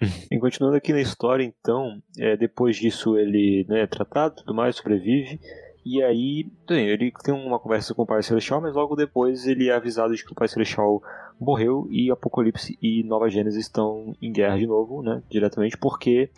[0.30, 4.76] E continuando aqui na história, então, é, depois disso ele né, é tratado, tudo mais,
[4.76, 5.40] sobrevive.
[5.84, 9.74] E aí, ele tem uma conversa com o Pai Celestial, mas logo depois ele é
[9.74, 11.02] avisado de que o Pai Celestial
[11.38, 15.22] morreu e Apocalipse e Nova Gênesis estão em guerra de novo, né?
[15.28, 16.30] Diretamente, porque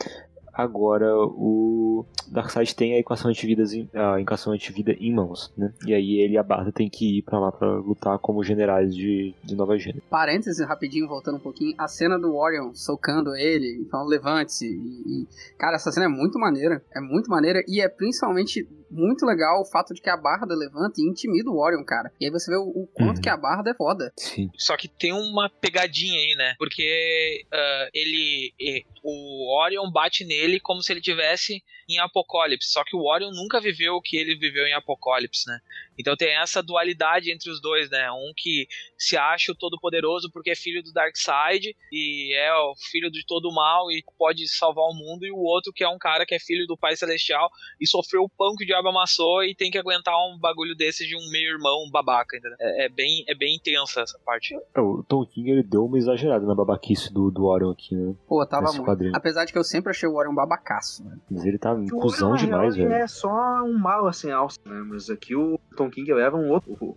[0.56, 5.72] agora o Darkseid tem a equação antivida a equação antivida em mãos, né?
[5.86, 8.94] E aí ele e a Barda tem que ir para lá para lutar como generais
[8.94, 10.02] de, de Nova Gênesis.
[10.08, 14.66] Parênteses rapidinho, voltando um pouquinho, a cena do Orion socando ele, falando levante-se.
[14.66, 15.28] E, e,
[15.58, 19.64] cara, essa cena é muito maneira, é muito maneira e é principalmente muito legal o
[19.64, 22.12] fato de que a Barda levanta e intimida o Orion, cara.
[22.20, 23.22] E aí você vê o, o quanto uhum.
[23.22, 24.12] que a Barda é foda.
[24.16, 24.50] Sim.
[24.56, 26.54] Só que tem uma pegadinha aí, né?
[26.58, 28.54] Porque uh, ele,
[29.02, 32.70] o Orion bate nele como se ele tivesse em Apocalipse.
[32.70, 35.60] Só que o Orion nunca viveu o que ele viveu em Apocalipse, né?
[35.98, 38.10] Então tem essa dualidade entre os dois, né?
[38.10, 38.66] Um que
[38.98, 43.48] se acha o todo-poderoso porque é filho do Darkseid e é o filho de todo
[43.48, 46.34] o mal e pode salvar o mundo, e o outro que é um cara que
[46.34, 47.48] é filho do Pai Celestial
[47.80, 51.06] e sofreu o pão que o diabo amassou e tem que aguentar um bagulho desse
[51.06, 52.56] de um meio-irmão babaca, entendeu?
[52.60, 54.54] É, é, bem, é bem intensa essa parte.
[54.74, 58.14] É, o Tom King ele deu uma exagerada na babaquice do, do Orion aqui, né?
[58.26, 58.84] Pô, tava muito.
[58.84, 59.12] Quadrinho.
[59.14, 61.18] Apesar de que eu sempre achei o Orion babacaço, né?
[61.30, 62.92] Mas ele tá um cuzão demais, velho.
[62.92, 63.28] é só
[63.64, 64.82] um mal assim, alça, né?
[64.88, 66.76] Mas aqui o Tom King leva um outro.
[66.80, 66.96] O,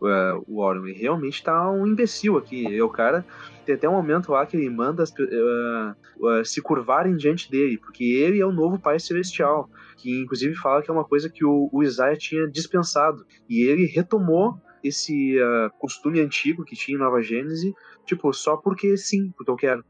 [0.00, 2.66] o, o Warren realmente tá um imbecil aqui.
[2.66, 3.24] E o cara
[3.64, 7.78] tem até um momento lá que ele manda as, uh, uh, se curvarem diante dele,
[7.78, 9.68] porque ele é o novo Pai Celestial.
[9.96, 13.24] Que inclusive fala que é uma coisa que o, o Isaiah tinha dispensado.
[13.48, 17.74] E ele retomou esse uh, costume antigo que tinha em Nova Gênese
[18.08, 19.84] Tipo, só porque sim, porque eu quero.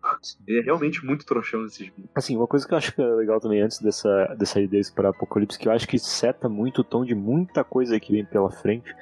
[0.44, 2.02] Ele é realmente muito trouxão nesse jogo.
[2.12, 5.10] Assim, uma coisa que eu acho que é legal também antes dessa, dessa ideia para
[5.10, 8.50] Apocalipse, que eu acho que seta muito o tom de muita coisa que vem pela
[8.50, 8.92] frente,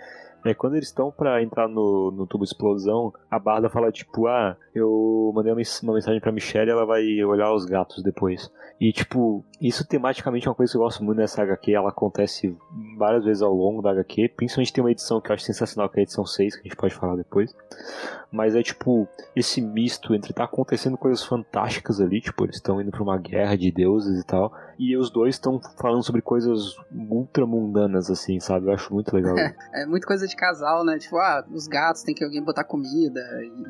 [0.50, 4.56] é quando eles estão para entrar no, no tubo explosão, a Barda fala tipo, ah,
[4.74, 8.50] eu mandei uma, mensagem pra Michelle ela vai olhar os gatos depois.
[8.78, 11.72] E, tipo, isso tematicamente é uma coisa que eu gosto muito nessa HQ.
[11.72, 12.54] Ela acontece
[12.98, 14.32] várias vezes ao longo da HQ.
[14.36, 16.64] Principalmente tem uma edição que eu acho sensacional, que é a edição 6, que a
[16.64, 17.54] gente pode falar depois.
[18.30, 22.90] Mas é, tipo, esse misto entre tá acontecendo coisas fantásticas ali, tipo, eles estão indo
[22.90, 24.52] pra uma guerra de deuses e tal.
[24.78, 28.66] E os dois estão falando sobre coisas ultra mundanas, assim, sabe?
[28.66, 29.36] Eu acho muito legal.
[29.72, 30.98] É, é muita coisa de casal, né?
[30.98, 33.20] Tipo, ah, os gatos tem que alguém botar comida.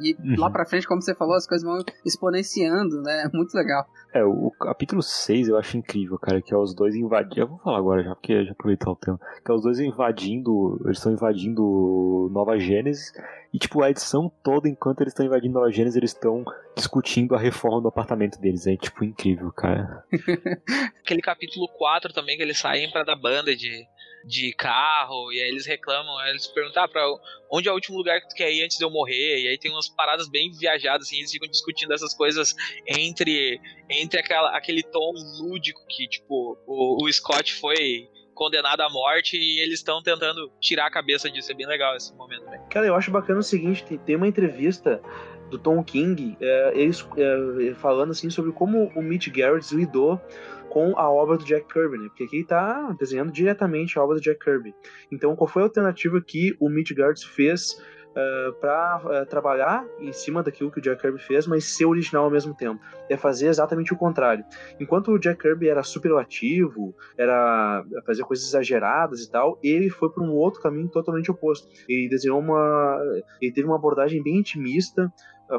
[0.00, 0.34] E uhum.
[0.38, 3.22] lá pra frente, como você falou, as coisas vão exponenciando, né?
[3.24, 3.86] É muito legal.
[4.12, 7.40] É, o capítulo 6 eu acho incrível, cara, que é os dois invadindo.
[7.42, 9.20] Eu vou falar agora já, porque já aproveitar o tempo.
[9.44, 10.80] Que é os dois invadindo.
[10.84, 13.12] Eles estão invadindo Nova Gênesis.
[13.52, 17.38] E, tipo, a edição toda, enquanto eles estão invadindo Nova Gênesis, eles estão discutindo a
[17.38, 18.66] reforma do apartamento deles.
[18.66, 20.04] É, tipo, incrível, cara.
[21.04, 23.86] Aquele capítulo 4 também, que eles saem para dar banda de
[24.26, 27.06] de carro, e aí eles reclamam, eles perguntam ah, pra
[27.50, 29.56] onde é o último lugar que tu quer ir antes de eu morrer, e aí
[29.56, 32.54] tem umas paradas bem viajadas, assim, eles ficam discutindo essas coisas
[32.86, 39.38] entre, entre aquela, aquele tom lúdico que, tipo, o, o Scott foi condenado à morte
[39.38, 41.50] e eles estão tentando tirar a cabeça disso.
[41.50, 42.60] É bem legal esse momento também.
[42.68, 45.00] Cara, eu acho bacana o seguinte: tem, tem uma entrevista
[45.50, 50.20] do Tom King, é, eles é, falando assim sobre como o Mitch Garrett lidou
[50.76, 52.08] com a obra do Jack Kirby, né?
[52.08, 54.74] Porque aqui ele tá desenhando diretamente a obra do Jack Kirby.
[55.10, 60.42] Então, qual foi a alternativa que o Garrett fez uh, para uh, trabalhar em cima
[60.42, 62.78] daquilo que o Jack Kirby fez, mas ser original ao mesmo tempo.
[63.08, 64.44] É fazer exatamente o contrário.
[64.78, 70.22] Enquanto o Jack Kirby era superlativo, era fazer coisas exageradas e tal, ele foi para
[70.22, 71.66] um outro caminho totalmente oposto.
[71.88, 73.00] Ele desenhou uma,
[73.40, 75.10] ele teve uma abordagem bem intimista,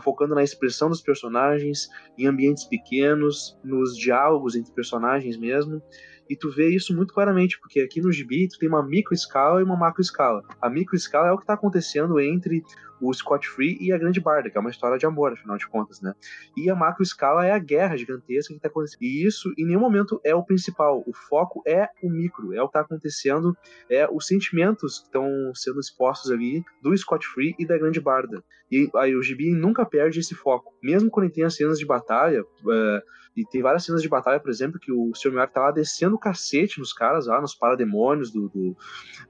[0.02, 5.82] focando na expressão dos personagens, em ambientes pequenos, nos diálogos entre personagens mesmo.
[6.30, 9.60] E tu vê isso muito claramente, porque aqui no gibi tu tem uma micro escala
[9.60, 10.44] e uma macro escala.
[10.62, 12.64] A micro escala é o que está acontecendo entre
[13.00, 15.68] o Scott Free e a Grande Barda, que é uma história de amor, afinal de
[15.68, 16.14] contas, né?
[16.56, 19.02] E a macro escala é a guerra gigantesca que está acontecendo.
[19.02, 21.04] E isso, em nenhum momento, é o principal.
[21.06, 23.56] O foco é o micro, é o que está acontecendo,
[23.90, 28.44] é os sentimentos que estão sendo expostos ali do Scott Free e da Grande Barda.
[28.72, 30.74] E aí o Gibi nunca perde esse foco.
[30.82, 33.02] Mesmo quando ele tem as cenas de batalha, uh,
[33.38, 35.32] e tem várias cenas de batalha, por exemplo, que o Sr.
[35.32, 38.76] Miyagi tá lá descendo o cacete nos caras, lá nos parademônios do, do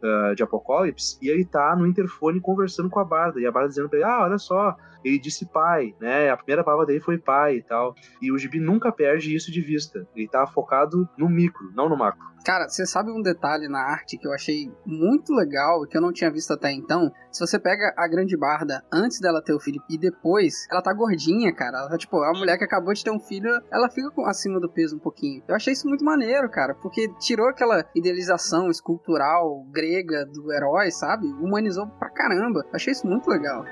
[0.01, 3.69] uh, de Apocalipse, e ele tá no interfone conversando com a Barda, e a Barda
[3.69, 6.29] dizendo pra ele, ah, olha só, ele disse pai, né?
[6.29, 7.95] A primeira palavra dele foi pai e tal.
[8.21, 10.07] E o Gibi nunca perde isso de vista.
[10.15, 12.25] Ele tá focado no micro, não no macro.
[12.47, 16.01] Cara, você sabe um detalhe na arte que eu achei muito legal e que eu
[16.01, 17.11] não tinha visto até então?
[17.29, 20.93] Se você pega a grande barda antes dela ter o filho e depois, ela tá
[20.93, 21.79] gordinha, cara.
[21.79, 24.69] Ela tá, tipo, a mulher que acabou de ter um filho, ela fica acima do
[24.69, 25.43] peso um pouquinho.
[25.45, 31.27] Eu achei isso muito maneiro, cara, porque tirou aquela idealização escultural grega do herói, sabe?
[31.27, 32.61] Humanizou pra caramba.
[32.61, 33.65] Eu achei isso muito legal.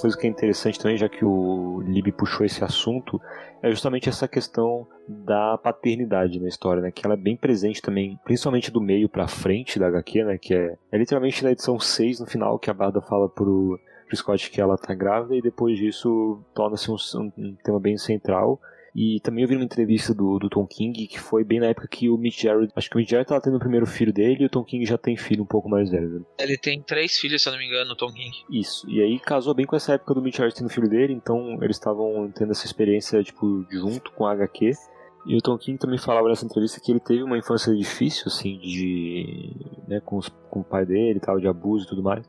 [0.00, 3.20] Coisa que é interessante também, já que o Lib puxou esse assunto,
[3.62, 6.90] é justamente essa questão da paternidade na história, né?
[6.90, 10.38] Que ela é bem presente também, principalmente do meio para frente da HQ, né?
[10.38, 14.16] Que é, é literalmente na edição 6, no final, que a Barda fala pro, pro
[14.16, 18.60] Scott que ela tá grávida e depois disso torna-se um, um, um tema bem central.
[19.00, 21.86] E também eu vi uma entrevista do, do Tom King, que foi bem na época
[21.86, 22.72] que o Mitch Jarrett.
[22.74, 24.84] Acho que o Mitch Jarrett tava tendo o primeiro filho dele e o Tom King
[24.84, 26.18] já tem filho um pouco mais velho.
[26.18, 26.20] Né?
[26.40, 28.32] Ele tem três filhos, se eu não me engano, o Tom King.
[28.50, 28.90] Isso.
[28.90, 31.76] E aí casou bem com essa época do Mitch Jarrett tendo filho dele, então eles
[31.76, 34.72] estavam tendo essa experiência, tipo, junto com a HQ.
[35.26, 38.58] E o Tom King também falava nessa entrevista que ele teve uma infância difícil, assim,
[38.58, 39.54] de.
[39.86, 42.28] né, com, os, com o pai dele e tal, de abuso e tudo mais.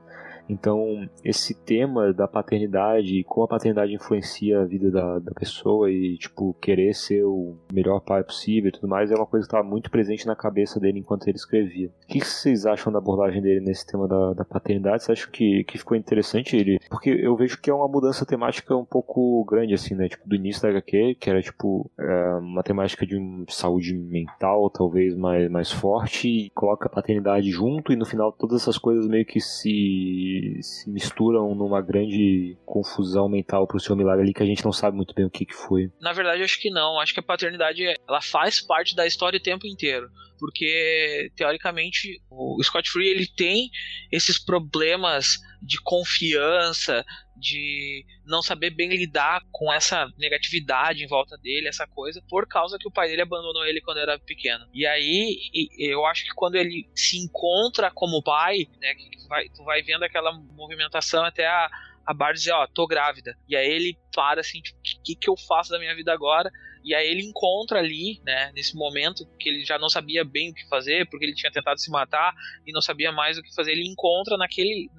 [0.50, 6.18] Então, esse tema da paternidade, como a paternidade influencia a vida da, da pessoa e,
[6.18, 9.68] tipo, querer ser o melhor pai possível e tudo mais, é uma coisa que estava
[9.68, 11.92] muito presente na cabeça dele enquanto ele escrevia.
[12.04, 15.04] O que vocês acham da abordagem dele nesse tema da, da paternidade?
[15.04, 16.80] Vocês acham que, que ficou interessante ele?
[16.90, 20.10] Porque eu vejo que é uma mudança temática um pouco grande, assim, né?
[20.10, 25.16] Tipo, do início da HQ, que era, tipo, é, uma temática de saúde mental, talvez,
[25.16, 29.26] mais, mais forte, e coloca a paternidade junto, e no final todas essas coisas meio
[29.26, 34.64] que se se, misturam numa grande confusão mental pro seu milagre ali que a gente
[34.64, 35.92] não sabe muito bem o que, que foi.
[36.02, 37.00] Na verdade, acho que não.
[37.00, 42.62] Acho que a paternidade ela faz parte da história o tempo inteiro porque teoricamente o
[42.64, 43.70] Scott Free ele tem
[44.12, 51.68] esses problemas de confiança, de não saber bem lidar com essa negatividade em volta dele,
[51.68, 54.66] essa coisa, por causa que o pai dele abandonou ele quando era pequeno.
[54.74, 55.38] E aí,
[55.78, 60.04] eu acho que quando ele se encontra como pai, né, que vai, tu vai vendo
[60.04, 61.70] aquela movimentação até a,
[62.06, 63.38] a Bar dizer, ó, oh, tô grávida.
[63.48, 66.52] E aí ele para assim, tipo, o que, que eu faço da minha vida agora?
[66.84, 70.54] E aí ele encontra ali, né, nesse momento que ele já não sabia bem o
[70.54, 72.34] que fazer, porque ele tinha tentado se matar
[72.66, 74.90] e não sabia mais o que fazer, ele encontra naquele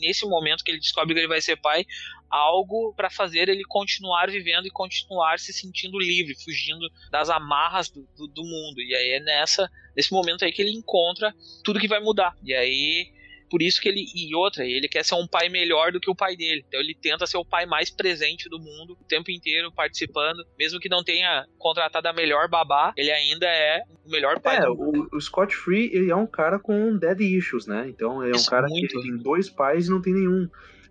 [0.00, 1.84] nesse momento que ele descobre que ele vai ser pai,
[2.30, 8.08] algo para fazer ele continuar vivendo e continuar se sentindo livre, fugindo das amarras do,
[8.16, 8.80] do, do, mundo.
[8.80, 12.34] E aí é nessa, nesse momento aí que ele encontra tudo que vai mudar.
[12.42, 13.12] E aí
[13.50, 16.14] por isso que ele e outra, ele quer ser um pai melhor do que o
[16.14, 16.64] pai dele.
[16.66, 20.78] Então ele tenta ser o pai mais presente do mundo, o tempo inteiro participando, mesmo
[20.78, 24.58] que não tenha contratado a melhor babá, ele ainda é o melhor pai.
[24.58, 27.86] É, o, o, Scott Free, ele é um cara com dead issues, né?
[27.88, 28.96] Então ele é isso, um cara muito.
[28.96, 30.48] que tem dois pais e não tem nenhum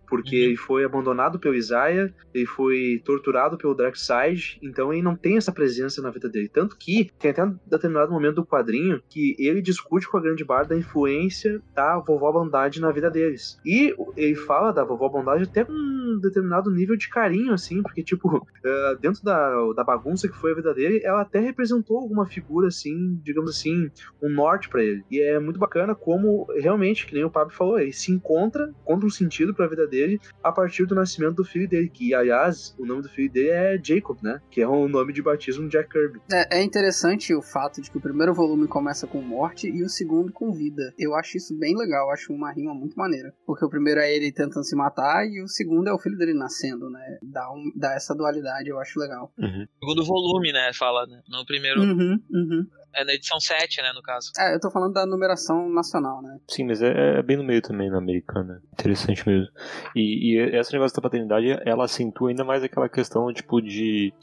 [0.10, 5.38] porque ele foi abandonado pelo Isaiah, ele foi torturado pelo Darkseid, então ele não tem
[5.38, 6.50] essa presença na vida dele.
[6.50, 10.44] Tanto que tem até um determinado momento do quadrinho que ele discute com a Grande
[10.44, 13.60] Barda a influência da vovó Bondade na vida deles.
[13.66, 18.04] E ele fala da vovó Bondade até com um determinado nível de carinho, assim, porque,
[18.04, 18.42] tipo, uh,
[19.00, 23.20] dentro da, da bagunça que foi a vida dele, ela até representou alguma figura, assim,
[23.24, 23.92] digamos assim,
[24.22, 25.04] um norte para ele.
[25.12, 29.06] E é muito bacana como, realmente, que nem o Pablo falou, ele se encontra, encontra
[29.06, 29.99] um sentido para a vida dele
[30.44, 33.80] a partir do nascimento do filho dele, que, aliás, o nome do filho dele é
[33.82, 34.42] Jacob, né?
[34.50, 36.22] Que é o nome de batismo de Jack Kirby.
[36.32, 39.90] É, é interessante o fato de que o primeiro volume começa com morte e o
[39.90, 40.94] segundo com vida.
[40.98, 43.34] Eu acho isso bem legal, acho uma rima muito maneira.
[43.46, 46.34] Porque o primeiro é ele tentando se matar e o segundo é o filho dele
[46.34, 47.18] nascendo, né?
[47.22, 49.32] Dá, um, dá essa dualidade, eu acho legal.
[49.38, 49.66] Uhum.
[49.80, 50.72] Segundo volume, né?
[50.74, 51.22] Fala, né?
[51.30, 51.82] No primeiro.
[51.82, 52.68] Uhum, uhum.
[52.96, 53.92] É na edição 7, né?
[53.94, 54.32] No caso.
[54.38, 56.40] É, eu tô falando da numeração nacional, né?
[56.50, 58.62] Sim, mas é, é bem no meio também na americana.
[58.74, 59.48] Interessante mesmo.
[59.96, 64.14] E, e esse negócio da paternidade, ela acentua ainda mais aquela questão, tipo, de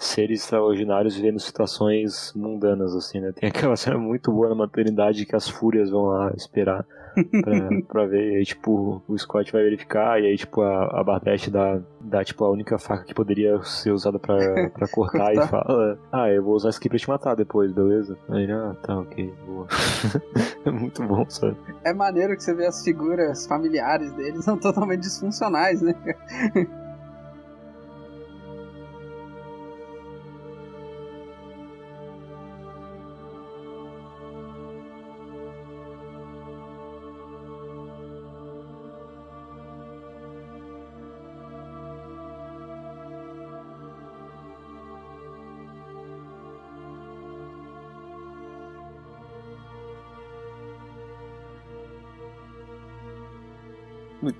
[0.00, 3.32] seres extraordinários vivendo situações mundanas, assim, né?
[3.32, 6.86] Tem aquela cena muito boa na maternidade que as fúrias vão lá esperar
[7.42, 8.32] pra, pra ver.
[8.32, 12.44] E aí, tipo, o Scott vai verificar, e aí, tipo, a, a dá, dá, tipo,
[12.44, 16.54] a única faca que poderia ser usada pra, pra cortar, e fala: Ah, eu vou
[16.54, 18.16] usar isso aqui pra te matar depois, beleza?
[18.30, 19.66] Aí ah, tá, ok, boa.
[20.64, 21.56] é muito bom, sabe?
[21.84, 25.94] É maneiro que você vê as figuras familiares deles são totalmente disfuncionais, né?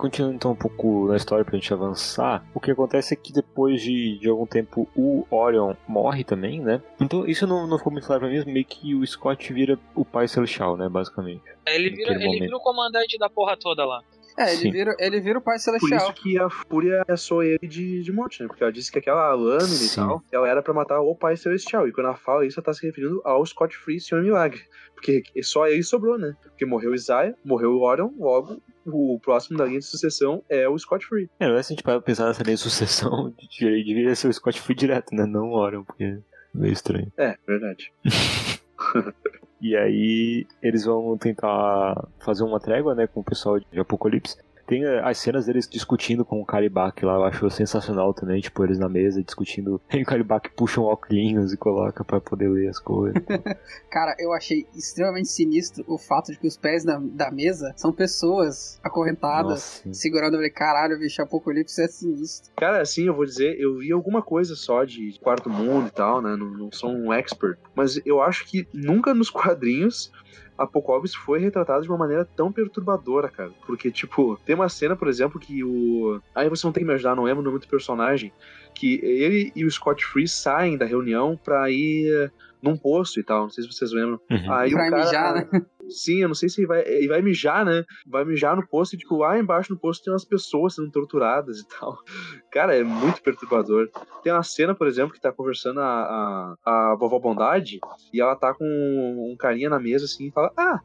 [0.00, 3.82] Continuando então um pouco na história pra gente avançar, o que acontece é que depois
[3.82, 6.80] de, de algum tempo o Orion morre também, né?
[6.98, 10.02] Então isso não, não ficou muito claro pra mim, meio que o Scott vira o
[10.02, 10.88] pai celestial, né?
[10.88, 11.42] Basicamente.
[11.66, 12.40] Ele vira, ele momento.
[12.40, 14.00] vira o comandante da porra toda lá.
[14.40, 14.70] É, ele Sim.
[14.70, 16.00] vira, ele vira o pai Por celestial.
[16.00, 18.48] isso que a Fúria ameaçou ele de, de morte, né?
[18.48, 19.96] Porque ela disse que aquela lâmina e Sim.
[20.00, 21.86] tal, ela era pra matar o Pai Celestial.
[21.86, 24.60] E quando ela fala isso, ela tá se referindo ao Scott Free Senhor Milagre.
[24.94, 26.34] Porque só ele sobrou, né?
[26.42, 30.68] Porque morreu o Isaiah, morreu o Orion, logo o próximo da linha de sucessão é
[30.68, 31.28] o Scott Free.
[31.38, 34.28] É, não é se a gente para pensar nessa linha de sucessão, de- deveria ser
[34.28, 35.26] o Scott Free direto, né?
[35.26, 36.18] Não o Orion, porque é
[36.54, 37.12] meio estranho.
[37.18, 37.92] É, verdade.
[39.60, 44.36] E aí eles vão tentar fazer uma trégua, né, com o pessoal de Apocalipse.
[44.70, 48.62] Tem eh, as cenas deles discutindo com o Karibak lá, eu acho sensacional também, tipo,
[48.62, 49.80] eles na mesa discutindo.
[49.92, 53.20] E o Karibak puxa um óculos e coloca pra poder ler as coisas.
[53.90, 57.92] Cara, eu achei extremamente sinistro o fato de que os pés da, da mesa são
[57.92, 60.50] pessoas acorrentadas, Nossa, segurando ele.
[60.50, 62.52] Caralho, bicho, Apocalipse é sinistro.
[62.56, 66.22] Cara, assim, eu vou dizer, eu vi alguma coisa só de quarto mundo e tal,
[66.22, 66.36] né?
[66.36, 67.58] Não, não sou um expert.
[67.74, 70.12] Mas eu acho que nunca nos quadrinhos
[70.60, 73.50] Apocalipse foi retratado de uma maneira tão perturbadora, cara.
[73.66, 76.20] Porque, tipo, tem uma cena, por exemplo, que o.
[76.34, 78.32] Aí você não tem que me ajudar, não lembro o nome do personagem.
[78.74, 82.30] Que ele e o Scott Free saem da reunião pra ir
[82.62, 83.44] num posto e tal.
[83.44, 84.20] Não sei se vocês lembram.
[84.30, 84.52] Uhum.
[84.52, 85.62] Aí Pra o cara, mijar, né?
[85.90, 87.84] Sim, eu não sei se ele vai, ele vai mijar, né?
[88.06, 91.58] Vai mijar no posto e, tipo, lá embaixo no posto tem umas pessoas sendo torturadas
[91.58, 91.98] e tal.
[92.50, 93.88] Cara, é muito perturbador.
[94.22, 97.78] Tem uma cena, por exemplo, que tá conversando a, a, a vovó Bondade
[98.12, 100.80] e ela tá com um carinha na mesa assim e fala: Ah,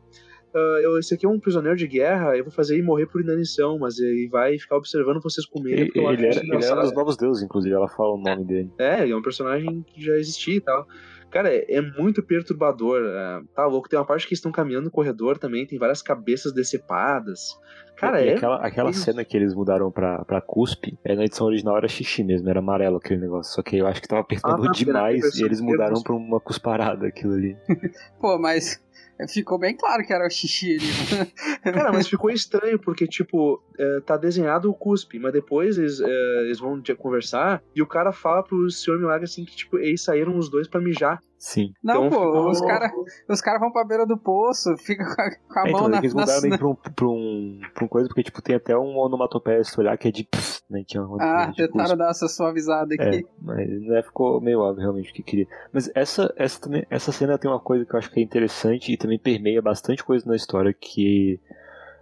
[0.55, 3.19] ah, eu, esse aqui é um prisioneiro de guerra, eu vou fazer ele morrer por
[3.19, 5.81] inanição, mas ele vai ficar observando vocês comerem.
[5.81, 8.45] Ele, ele era, ele era um engraçado." dos novos deuses, inclusive, ela fala o nome
[8.45, 8.71] dele.
[8.79, 10.87] É, ele é um personagem que já existia e tal.
[11.35, 13.01] Cara, é, é muito perturbador.
[13.05, 13.89] é, tá louco.
[13.89, 17.59] Tem uma parte que eles estão caminhando no corredor também, tem várias cabeças decepadas.
[17.97, 18.35] Cara, e é.
[18.35, 22.23] aquela, aquela cena que eles mudaram pra, pra cuspe, é, na edição original era xixi
[22.23, 23.53] mesmo, era amarelo aquele negócio.
[23.53, 27.07] Só que eu acho que tava apertando Ah, demais e eles mudaram pra uma cusparada
[27.07, 27.57] aquilo ali.
[28.17, 28.81] Pô, mas
[29.27, 31.31] ficou bem claro que era o xixi ali.
[31.63, 36.41] Cara, mas ficou estranho, porque, tipo, é, tá desenhado o cuspe, mas depois eles, é,
[36.41, 40.37] eles vão conversar e o cara fala pro Senhor Milagre assim que, tipo, eles saíram
[40.37, 41.19] os dois pra mijar.
[41.37, 41.73] Sim.
[41.83, 42.91] Não, Então pô, ficou- os caras
[43.29, 45.89] os cara vão pra beira do poço, fica com a, com a É, mão então,
[45.89, 46.57] na, eles na, mudaram na...
[46.57, 49.97] pra um, pra, um, pra um coisa, porque tipo, tem até um onomatopeia se olhar
[49.97, 50.83] que é de pss, né?
[50.87, 51.97] Que é uma Ah, de tentaram cuspe.
[51.97, 53.25] dar essa suavizada É, aqui.
[53.41, 55.47] mas né, ficou meio óbvio realmente o que queria.
[55.71, 58.91] Mas essa, essa, também, essa cena tem uma coisa que eu acho que é interessante
[58.93, 61.39] e também permeia bastante coisa na história que.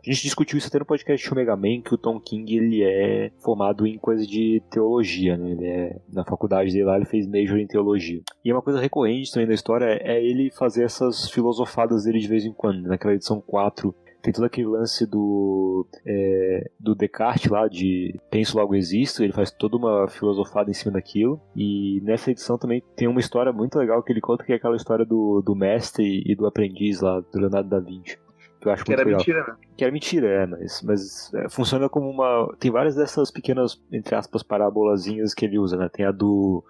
[0.05, 2.83] A gente discutiu isso até no podcast de Omega Man, que o Tom King ele
[2.83, 5.51] é formado em coisa de teologia, né?
[5.51, 8.21] Ele é, na faculdade dele lá ele fez major em teologia.
[8.43, 12.27] E uma coisa recorrente também da história é, é ele fazer essas filosofadas dele de
[12.27, 12.83] vez em quando.
[12.83, 18.73] Naquela edição 4 tem todo aquele lance do, é, do Descartes lá, de penso logo
[18.75, 21.41] existo, ele faz toda uma filosofada em cima daquilo.
[21.55, 24.75] E nessa edição também tem uma história muito legal que ele conta, que é aquela
[24.75, 28.17] história do, do mestre e do aprendiz lá, do Leonardo da Vinci.
[28.63, 29.19] Que eu acho Que muito era legal.
[29.19, 29.55] mentira, né?
[29.75, 32.55] Que era mentira, é, mas, mas é, funciona como uma.
[32.57, 35.89] Tem várias dessas pequenas, entre aspas, parábolazinhas que ele usa, né?
[35.89, 36.63] Tem a do.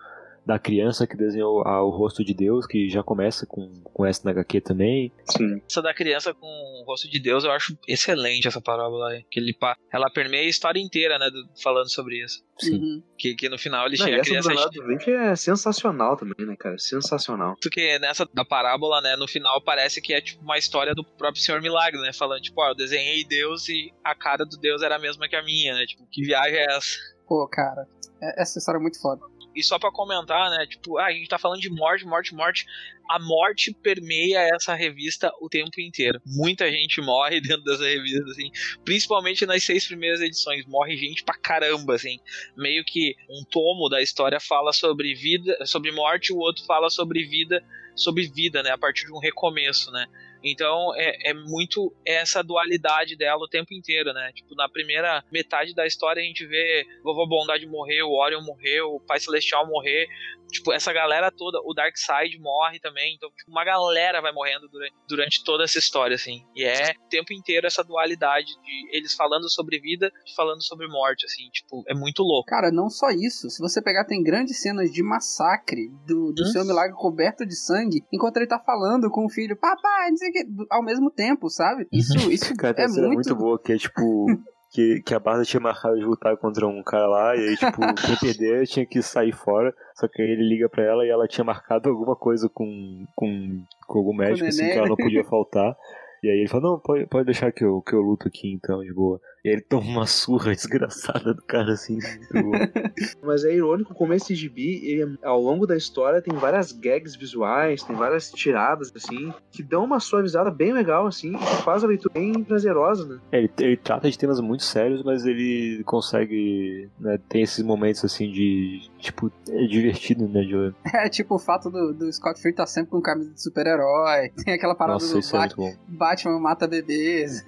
[0.45, 4.31] Da criança que desenhou o rosto de Deus, que já começa com, com essa na
[4.31, 5.11] HQ também.
[5.25, 5.61] Sim.
[5.69, 9.25] Essa da criança com o rosto de Deus, eu acho excelente essa parábola aí.
[9.31, 11.29] Que ele, pa- ela permeia a história inteira, né?
[11.29, 12.43] do- falando sobre isso.
[12.59, 12.73] Sim.
[12.75, 13.03] Uhum.
[13.17, 14.69] Que, que no final ele Não, e chega a essa do criança.
[14.81, 16.77] Leonardo é sensacional também, né, cara?
[16.77, 17.53] Sensacional.
[17.55, 21.03] Tanto que nessa da parábola, né, no final parece que é tipo uma história do
[21.05, 22.11] próprio Senhor Milagre, né?
[22.13, 25.35] Falando, tipo, ó, eu desenhei Deus e a cara do Deus era a mesma que
[25.35, 25.85] a minha, né?
[25.85, 26.97] Tipo, que viagem é essa?
[27.27, 27.87] Pô, cara,
[28.21, 29.21] é- essa história é muito foda.
[29.55, 32.65] E só pra comentar, né, tipo, ah, a gente tá falando de morte, morte, morte.
[33.09, 36.21] A morte permeia essa revista o tempo inteiro.
[36.25, 38.49] Muita gente morre dentro dessa revista, assim.
[38.83, 40.65] Principalmente nas seis primeiras edições.
[40.65, 42.19] Morre gente pra caramba, assim.
[42.57, 47.23] Meio que um tomo da história fala sobre vida, sobre morte, o outro fala sobre
[47.25, 47.63] vida,
[47.95, 48.71] sobre vida, né?
[48.71, 50.07] A partir de um recomeço, né?
[50.43, 54.31] Então é, é muito essa dualidade dela o tempo inteiro, né?
[54.33, 58.95] Tipo, na primeira metade da história a gente vê Vovó Bondade morreu, o Orion morreu,
[58.95, 60.07] o Pai Celestial morrer.
[60.51, 63.15] Tipo, essa galera toda, o Darkseid morre também.
[63.15, 66.45] Então, tipo, uma galera vai morrendo durante, durante toda essa história, assim.
[66.55, 70.87] E é o tempo inteiro essa dualidade de eles falando sobre vida e falando sobre
[70.87, 71.49] morte, assim.
[71.49, 72.45] Tipo, é muito louco.
[72.45, 73.49] Cara, não só isso.
[73.49, 76.51] Se você pegar, tem grandes cenas de massacre do, do Hum?
[76.51, 80.29] seu milagre coberto de sangue, enquanto ele tá falando com o filho, papai, não sei
[80.29, 80.32] o que, do-
[80.69, 81.87] ao mesmo tempo, sabe?
[81.91, 83.15] Isso, isso Cara, é cena muito.
[83.15, 84.25] muito boa, que é tipo.
[84.71, 87.77] Que, que a Barda tinha marcado de lutar contra um cara lá, e aí, tipo,
[88.07, 89.71] quem perder tinha que sair fora.
[89.93, 93.63] Só que aí ele liga pra ela e ela tinha marcado alguma coisa com, com,
[93.85, 95.77] com algum médico, assim, neném, que ela não podia faltar.
[96.23, 98.81] E aí ele fala, não, pode, pode deixar que eu, que eu luto aqui então,
[98.81, 99.21] de boa.
[99.43, 102.71] E aí ele toma uma surra desgraçada do cara, assim, muito boa.
[103.21, 107.83] Mas é irônico como esse gibi, ele, ao longo da história, tem várias gags visuais,
[107.83, 111.87] tem várias tiradas, assim, que dão uma suavizada bem legal, assim, e que faz a
[111.87, 113.19] leitura bem prazerosa, né?
[113.31, 118.05] É, ele, ele trata de temas muito sérios, mas ele consegue, né, tem esses momentos,
[118.05, 120.53] assim, de, tipo, é divertido, né, de.
[120.93, 124.29] É tipo o fato do, do Scott Free tá sempre com camisa de super-herói.
[124.45, 125.49] Tem aquela parada Nossa, do isso é.
[125.87, 127.43] Batman mata bebês.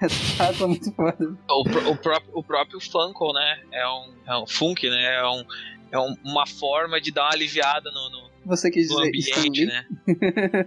[0.00, 1.36] Essa parada é muito foda.
[1.50, 3.62] O, pró- o próprio, o próprio Funko, né?
[3.72, 5.14] É um, é um funk, né?
[5.16, 5.44] É, um,
[5.92, 9.86] é um- uma forma de dar uma aliviada no, no, Você quis dizer ambiente, né?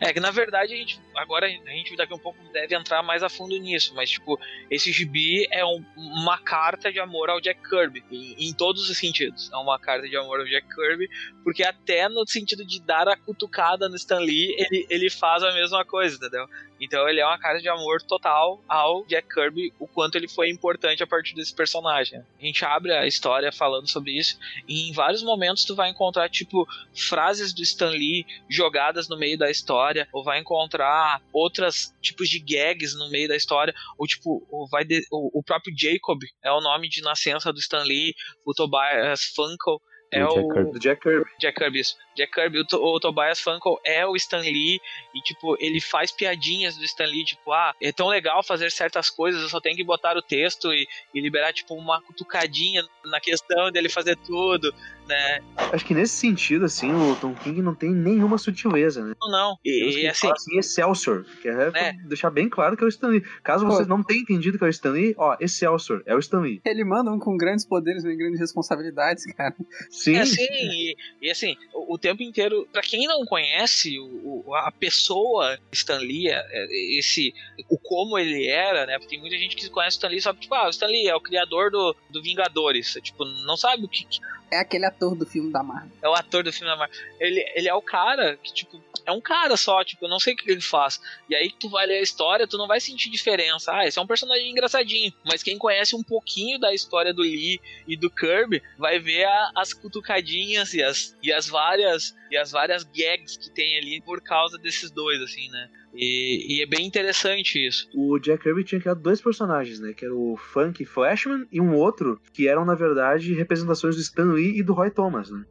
[0.00, 3.02] é que na verdade a gente agora a gente daqui a um pouco deve entrar
[3.02, 4.38] mais a fundo nisso, mas tipo
[4.70, 8.96] esse gibi é um- uma carta de amor ao Jack Kirby em, em todos os
[8.98, 9.50] sentidos.
[9.52, 11.08] É uma carta de amor ao Jack Kirby
[11.42, 15.52] porque até no sentido de dar a cutucada no Stan Lee ele, ele faz a
[15.52, 16.46] mesma coisa, entendeu?
[16.80, 20.48] Então ele é uma carta de amor total ao Jack Kirby, o quanto ele foi
[20.50, 22.20] importante a partir desse personagem.
[22.40, 26.28] A gente abre a história falando sobre isso e em vários momentos tu vai encontrar
[26.28, 32.28] tipo frases do Stan Lee jogadas no meio da história, ou vai encontrar outros tipos
[32.28, 36.20] de gags no meio da história, ou tipo, ou vai de- o, o próprio Jacob
[36.42, 38.14] é o nome de nascença do Stan Lee,
[38.44, 40.72] o Tobias Funkel é Jack o Kirby.
[40.72, 41.30] Do Jack Kirby.
[41.38, 41.96] Jack Kirby, isso.
[42.18, 44.80] Jack Kirby, o, To- o Tobias Funkel é o Stan Lee
[45.14, 49.08] e, tipo, ele faz piadinhas do Stan Lee, tipo, ah, é tão legal fazer certas
[49.08, 53.20] coisas, eu só tenho que botar o texto e, e liberar, tipo, uma cutucadinha na
[53.20, 54.74] questão dele fazer tudo,
[55.06, 55.38] né?
[55.72, 59.14] Acho que nesse sentido, assim, o Tom King não tem nenhuma sutileza, né?
[59.20, 59.58] Não, não.
[59.64, 61.92] E, que e assim, assim, Excelsior, que é, pra É.
[62.04, 63.22] deixar bem claro que é o Stan Lee.
[63.42, 63.72] Caso Pô.
[63.72, 66.60] vocês não tenham entendido que é o Stan Lee, ó, Excelsior, é o Stan Lee.
[66.64, 69.54] Ele manda um com grandes poderes e grandes responsabilidades, cara.
[69.90, 74.44] Sim, É assim, e, e assim, o, o tempo inteiro, pra quem não conhece o,
[74.46, 76.66] o- a pessoa Stan Lee, é, é,
[76.98, 77.34] esse,
[77.68, 78.98] o como ele era, né?
[78.98, 81.08] Porque tem muita gente que conhece o Stan Lee só tipo, ah, o Stan Lee
[81.08, 82.92] é o criador do, do Vingadores.
[83.02, 84.06] Tipo, não sabe o que
[84.50, 85.90] É aquele ator do filme da Marvel.
[86.02, 86.96] é o ator do filme da Marvel.
[87.20, 90.34] Ele, ele é o cara que, tipo, é um cara só, tipo, eu não sei
[90.34, 91.00] o que ele faz.
[91.28, 93.72] E aí tu vai ler a história, tu não vai sentir diferença.
[93.72, 95.12] Ah, esse é um personagem engraçadinho.
[95.24, 99.50] Mas quem conhece um pouquinho da história do Lee e do Kirby vai ver a-
[99.56, 104.20] as cutucadinhas e as, e as várias e as várias gags que tem ali por
[104.20, 105.70] causa desses dois, assim, né?
[105.94, 107.88] E, e é bem interessante isso.
[107.94, 109.94] o Jack Kirby tinha criado dois personagens, né?
[109.94, 114.37] Que era o Funk Flashman e um outro que eram, na verdade, representações do Stan
[114.38, 115.44] Lee e do Roy Thomas, né?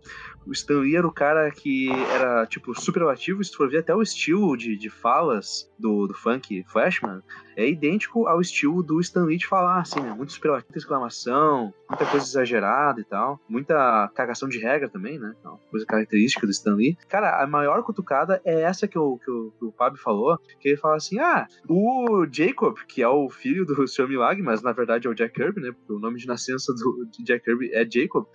[0.45, 3.79] O Stan Lee era o cara que era, tipo, super ativo, se tu for ver
[3.79, 7.21] até o estilo de, de falas do, do Funk Flashman,
[7.57, 10.13] é idêntico ao estilo do Stan Lee de falar, assim, né?
[10.13, 13.39] Muito muita exclamação, muita coisa exagerada e tal.
[13.49, 15.35] Muita cagação de regra também, né?
[15.39, 16.95] Então, coisa característica do Stan Lee.
[17.09, 20.77] Cara, a maior cutucada é essa que o, que que o Fábio falou, que ele
[20.77, 24.07] fala assim, ah, o Jacob, que é o filho do Sr.
[24.07, 27.07] Milagre, mas na verdade é o Jack Kirby, né, porque o nome de nascença do
[27.23, 28.25] Jack Kirby é Jacob,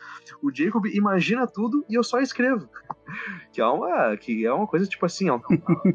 [0.43, 2.69] o Jacob imagina tudo e eu só escrevo.
[3.53, 5.39] Que é uma, que é uma coisa, tipo assim, ó,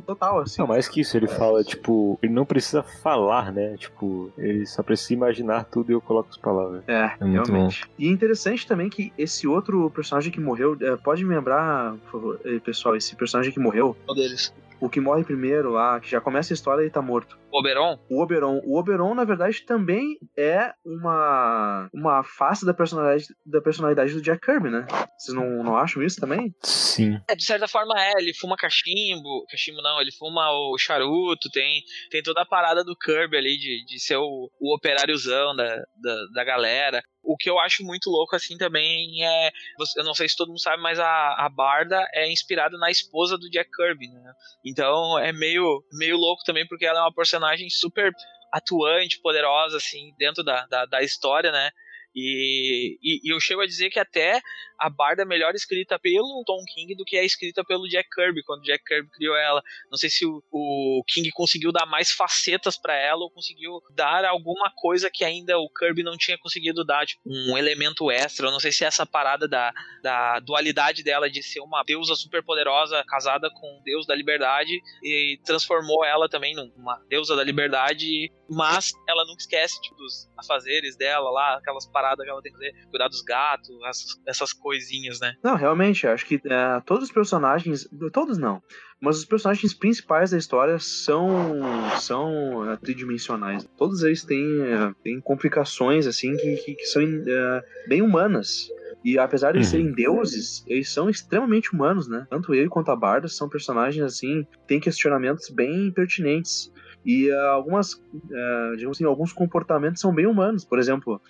[0.05, 0.61] total, assim.
[0.61, 4.83] Não, mais que isso, ele fala, tipo, ele não precisa falar, né, tipo, ele só
[4.83, 6.83] precisa imaginar tudo e eu coloco as palavras.
[6.87, 7.85] É, é realmente.
[7.85, 7.93] Bom.
[7.97, 12.11] E é interessante também que esse outro personagem que morreu, é, pode me lembrar, por
[12.11, 13.95] favor, eh, pessoal, esse personagem que morreu?
[14.05, 14.53] Qual deles?
[14.79, 17.37] O que morre primeiro lá, que já começa a história e tá morto.
[17.51, 17.99] O Oberon?
[18.09, 18.61] O Oberon.
[18.63, 24.45] O Oberon, na verdade, também é uma, uma face da personalidade, da personalidade do Jack
[24.45, 24.85] Kirby, né?
[25.17, 26.53] Vocês não, não acham isso também?
[26.61, 27.19] Sim.
[27.27, 29.45] É, de certa forma é, ele fuma cachimbo.
[29.49, 33.85] Cachimbo não, ele fuma o charuto, tem, tem toda a parada do Kirby ali de,
[33.85, 37.01] de ser o, o operáriozão da, da, da galera.
[37.27, 39.51] O que eu acho muito louco, assim, também é.
[39.97, 43.37] Eu não sei se todo mundo sabe, mas a, a Barda é inspirada na esposa
[43.37, 44.31] do Jack Kirby, né?
[44.65, 48.13] Então é meio, meio louco também, porque ela é uma personagem super
[48.53, 51.69] atuante, poderosa, assim, dentro da, da, da história, né?
[52.15, 54.39] E, e, e, eu chego a dizer que até
[54.77, 58.43] a Barda é melhor escrita pelo Tom King do que é escrita pelo Jack Kirby,
[58.43, 59.61] quando Jack Kirby criou ela.
[59.91, 64.25] Não sei se o, o King conseguiu dar mais facetas para ela ou conseguiu dar
[64.25, 68.47] alguma coisa que ainda o Kirby não tinha conseguido dar, tipo um elemento extra.
[68.47, 72.15] Eu não sei se é essa parada da, da dualidade dela de ser uma deusa
[72.15, 77.43] super poderosa casada com um deus da liberdade e transformou ela também numa deusa da
[77.43, 82.41] liberdade, mas ela nunca esquece tipo, dos afazeres dela lá, aquelas paradas parada que ela
[82.41, 85.33] tem que fazer, cuidar dos gatos, essas, essas coisinhas, né?
[85.41, 88.61] Não, realmente, acho que é, todos os personagens, todos não,
[88.99, 91.61] mas os personagens principais da história são
[91.99, 93.65] são é, tridimensionais.
[93.77, 98.69] Todos eles têm, é, têm complicações assim que, que, que são é, bem humanas.
[99.05, 99.63] E apesar de uhum.
[99.63, 102.27] serem deuses, eles são extremamente humanos, né?
[102.29, 106.73] Tanto ele quanto a Barda são personagens assim, têm questionamentos bem pertinentes.
[107.05, 110.65] E uh, algumas, uh, digamos assim, alguns comportamentos são bem humanos.
[110.65, 111.21] Por exemplo,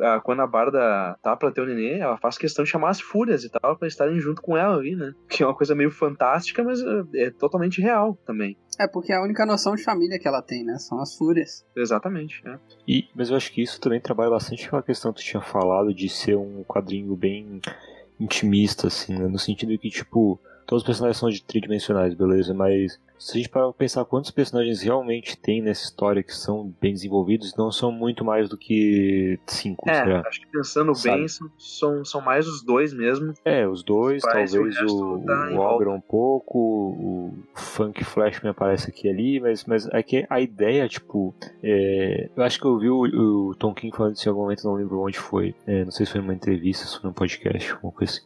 [0.00, 3.00] a, quando a Barda tá pra ter o nenê, ela faz questão de chamar as
[3.00, 5.14] fúrias e tal, pra estarem junto com ela ali, né?
[5.28, 8.56] Que é uma coisa meio fantástica, mas é, é totalmente real também.
[8.78, 10.78] É, porque é a única noção de família que ela tem, né?
[10.78, 11.66] São as fúrias.
[11.76, 12.58] Exatamente, é.
[12.86, 15.42] E, mas eu acho que isso também trabalha bastante com a questão que tu tinha
[15.42, 17.60] falado de ser um quadrinho bem
[18.20, 19.26] intimista, assim, né?
[19.26, 22.54] No sentido que, tipo, todos os personagens são de tridimensionais, beleza?
[22.54, 26.72] Mas se a gente parar pra pensar quantos personagens realmente tem nessa história que são
[26.80, 29.88] bem desenvolvidos, não são muito mais do que cinco.
[29.90, 30.22] É, será?
[30.26, 31.18] acho que pensando Sabe?
[31.18, 31.26] bem,
[31.58, 33.34] são, são mais os dois mesmo.
[33.44, 38.50] É, os dois, talvez o, o, tá o Ogre um pouco, o Funk Flash me
[38.50, 42.78] aparece aqui ali, mas, mas é que a ideia, tipo, é, eu acho que eu
[42.78, 45.84] vi o, o, Tom King falando isso em algum momento, não lembro onde foi, é,
[45.84, 48.22] não sei se foi numa entrevista, se foi num podcast, alguma coisa assim,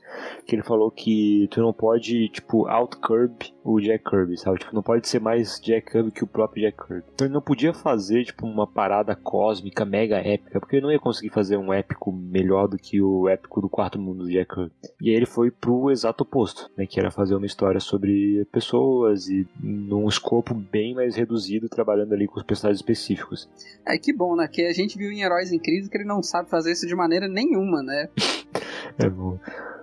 [0.47, 3.33] que ele falou que tu não pode, tipo, out-curb
[3.65, 4.59] o Jack Kirby, sabe?
[4.59, 7.05] Tipo, não pode ser mais Jack Kirby que o próprio Jack Kirby.
[7.15, 10.99] Então ele não podia fazer, tipo, uma parada cósmica, mega épica, porque ele não ia
[10.99, 14.73] conseguir fazer um épico melhor do que o épico do quarto mundo do Jack Kirby.
[15.01, 16.85] E aí ele foi pro exato oposto, né?
[16.85, 22.27] Que era fazer uma história sobre pessoas e num escopo bem mais reduzido, trabalhando ali
[22.27, 23.49] com os personagens específicos.
[23.87, 24.49] É, que bom, né?
[24.49, 26.97] Que a gente viu em Heróis em Crise que ele não sabe fazer isso de
[26.97, 28.09] maneira nenhuma, né?
[28.99, 29.39] é bom.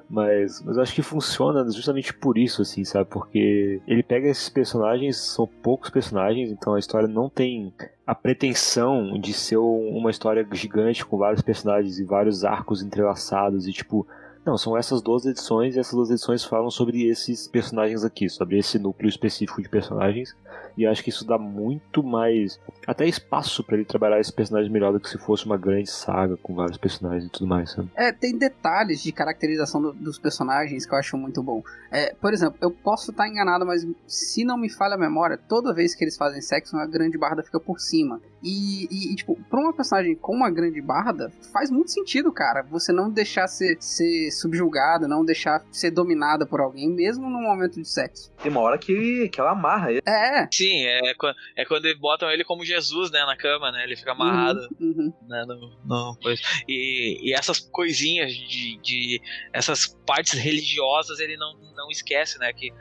[0.09, 3.07] Mas, mas eu acho que funciona justamente por isso, assim, sabe?
[3.07, 7.71] Porque ele pega esses personagens, são poucos personagens, então a história não tem
[8.07, 13.71] a pretensão de ser uma história gigante com vários personagens e vários arcos entrelaçados e,
[13.71, 14.07] tipo,
[14.45, 18.57] não, são essas duas edições e essas duas edições falam sobre esses personagens aqui, sobre
[18.57, 20.35] esse núcleo específico de personagens.
[20.77, 22.59] E acho que isso dá muito mais.
[22.87, 26.37] Até espaço para ele trabalhar esse personagem melhor do que se fosse uma grande saga
[26.37, 27.89] com vários personagens e tudo mais, sabe?
[27.95, 31.61] É, tem detalhes de caracterização do, dos personagens que eu acho muito bom.
[31.91, 35.73] É, por exemplo, eu posso estar enganado, mas se não me falha a memória, toda
[35.73, 38.21] vez que eles fazem sexo, a grande barda fica por cima.
[38.41, 42.63] E, e, e, tipo, pra uma personagem com uma grande barda, faz muito sentido, cara.
[42.71, 47.81] Você não deixar ser, ser subjugada, não deixar ser dominada por alguém, mesmo no momento
[47.81, 48.31] de sexo.
[48.41, 50.01] Tem uma hora que, que ela amarra ele.
[50.05, 50.47] É.
[50.51, 51.13] Sim, é,
[51.55, 53.83] é quando botam ele como Jesus, né, na cama, né?
[53.83, 54.59] Ele fica amarrado.
[54.79, 55.13] Uhum, uhum.
[55.27, 56.17] Né, no, no,
[56.67, 59.21] e, e essas coisinhas de, de.
[59.53, 62.51] essas partes religiosas ele não, não esquece, né?
[62.53, 62.71] Que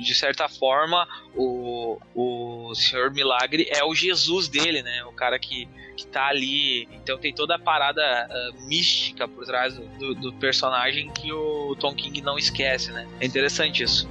[0.00, 5.04] de certa forma, o, o Senhor Milagre é o Jesus dele, né?
[5.04, 6.88] O cara que, que tá ali.
[6.92, 11.94] Então tem toda a parada uh, mística por trás do, do, personagem que o Tom
[11.94, 13.06] King não esquece, né?
[13.20, 14.08] É interessante isso.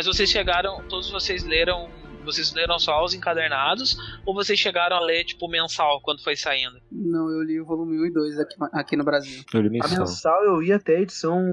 [0.00, 1.90] Mas vocês chegaram, todos vocês leram
[2.24, 6.80] vocês leram só os encadernados ou vocês chegaram a ler, tipo, mensal quando foi saindo?
[6.90, 9.44] Não, eu li o volume 1 e 2 aqui, aqui no Brasil.
[9.52, 9.98] Eu li A mensal.
[9.98, 11.52] mensal eu ia até a edição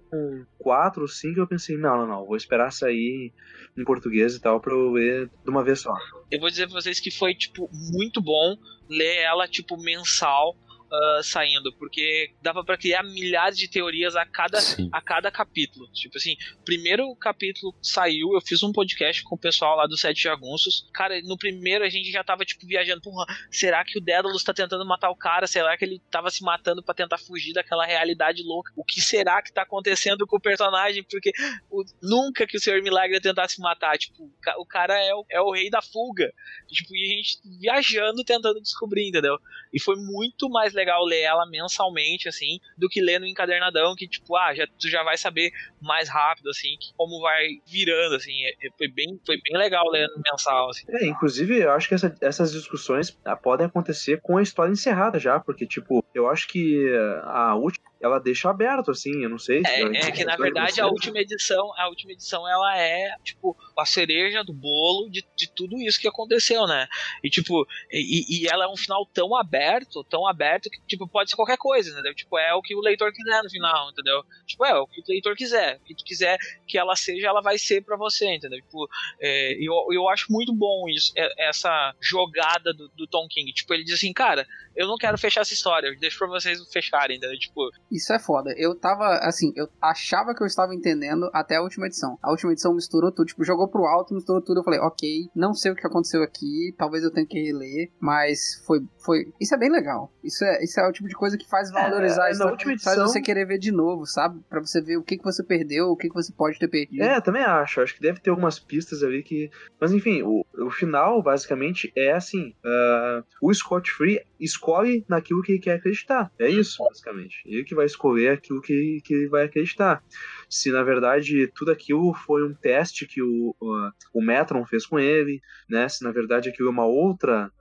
[0.59, 3.33] 4 ou 5 eu pensei, não, não, não, vou esperar sair
[3.77, 5.93] em português e tal pra eu ver de uma vez só.
[6.31, 8.55] Eu vou dizer pra vocês que foi, tipo, muito bom
[8.89, 10.55] ler ela, tipo, mensal.
[10.91, 14.89] Ah, saindo, porque dava pra criar milhares de teorias a cada, Sim.
[14.91, 15.88] a cada capítulo.
[15.91, 16.35] Tipo assim,
[16.65, 20.88] primeiro capítulo saiu, eu fiz um podcast com o pessoal lá do Sete Jagunços.
[20.93, 23.01] Cara, no primeiro a gente já tava, tipo, viajando.
[23.01, 25.47] Porra, será que o Dédalus tá tentando matar o cara?
[25.47, 28.71] Será que ele tava se matando pra tentar fugir daquela realidade louca?
[28.75, 31.03] O que será que tá acontecendo com o personagem?
[31.03, 31.31] Porque
[31.69, 33.97] o- nunca que o Senhor Milagre ia tentar se matar.
[33.97, 36.31] Tipo, o cara é o, é o rei da fuga.
[36.67, 39.38] Tipo, e a gente viajando tentando descobrir, entendeu?
[39.74, 44.07] E foi muito mais legal ler ela mensalmente, assim, do que ler no encadernadão, que,
[44.07, 45.51] tipo, ah, já, tu já vai saber
[45.82, 48.34] mais rápido, assim, como vai virando, assim.
[48.43, 50.86] É- é- foi, bem, foi bem legal ler no mensal, assim.
[50.89, 55.20] É, inclusive, eu acho que essa- essas discussões ah, podem acontecer com a história encerrada
[55.20, 56.88] já, porque, tipo, eu acho que
[57.24, 59.61] a última, ela deixa aberto, assim, eu não sei.
[59.61, 63.15] se É, é que na verdade a vai última edição, a última edição ela é
[63.23, 66.87] tipo a cereja do bolo de, de tudo isso que aconteceu, né?
[67.23, 71.29] E tipo, e, e ela é um final tão aberto, tão aberto que tipo pode
[71.29, 72.13] ser qualquer coisa, entendeu?
[72.13, 74.23] Tipo, é o que o leitor quiser no final, entendeu?
[74.45, 76.37] Tipo, é o que o leitor quiser, o que tu quiser
[76.67, 78.59] que ela seja, ela vai ser pra você, entendeu?
[78.61, 78.87] Tipo,
[79.19, 83.51] é, eu, eu acho muito bom isso, é- essa jogada do, do Tom King.
[83.53, 84.45] Tipo, ele diz assim, cara,
[84.75, 87.37] eu não quero fechar essa história, eu deixo pra vocês fecharem, entendeu?
[87.39, 88.53] Tipo, Isso é foda.
[88.57, 92.17] Eu tava, assim, eu achava que eu estava entendendo até a última edição.
[92.21, 94.59] A última edição misturou tudo, tipo, jogou pro alto, misturou tudo.
[94.59, 98.61] Eu falei, ok, não sei o que aconteceu aqui, talvez eu tenha que reler, mas
[98.65, 98.79] foi.
[99.03, 99.31] foi...
[99.39, 100.11] Isso é bem legal.
[100.23, 102.51] Isso é, isso é o tipo de coisa que faz valorizar É, a na história,
[102.51, 104.39] última faz edição- você querer ver de novo, sabe?
[104.49, 107.01] Pra você ver o que, que você perdeu, o que, que você pode ter perdido.
[107.03, 107.79] É, também acho.
[107.81, 109.49] Acho que deve ter algumas pistas ali que.
[109.79, 115.53] Mas enfim, o, o final, basicamente, é assim: ah, o Scott Free escolhe naquilo que
[115.53, 116.31] ele quer acreditar.
[116.38, 117.41] É isso, basicamente.
[117.45, 120.03] Ele que vai escolher aquilo que, que ele vai acreditar.
[120.49, 124.99] Se na verdade tudo aquilo foi um teste que o, o, o Metron fez com
[124.99, 125.88] ele, né?
[125.88, 127.51] Se na verdade aquilo é uma outra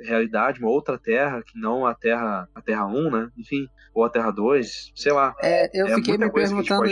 [0.00, 3.30] realidade, uma outra terra, que não a Terra, a Terra 1, né?
[3.36, 5.34] Enfim, ou a Terra 2, sei lá.
[5.42, 6.84] É, eu é fiquei muita me perguntando.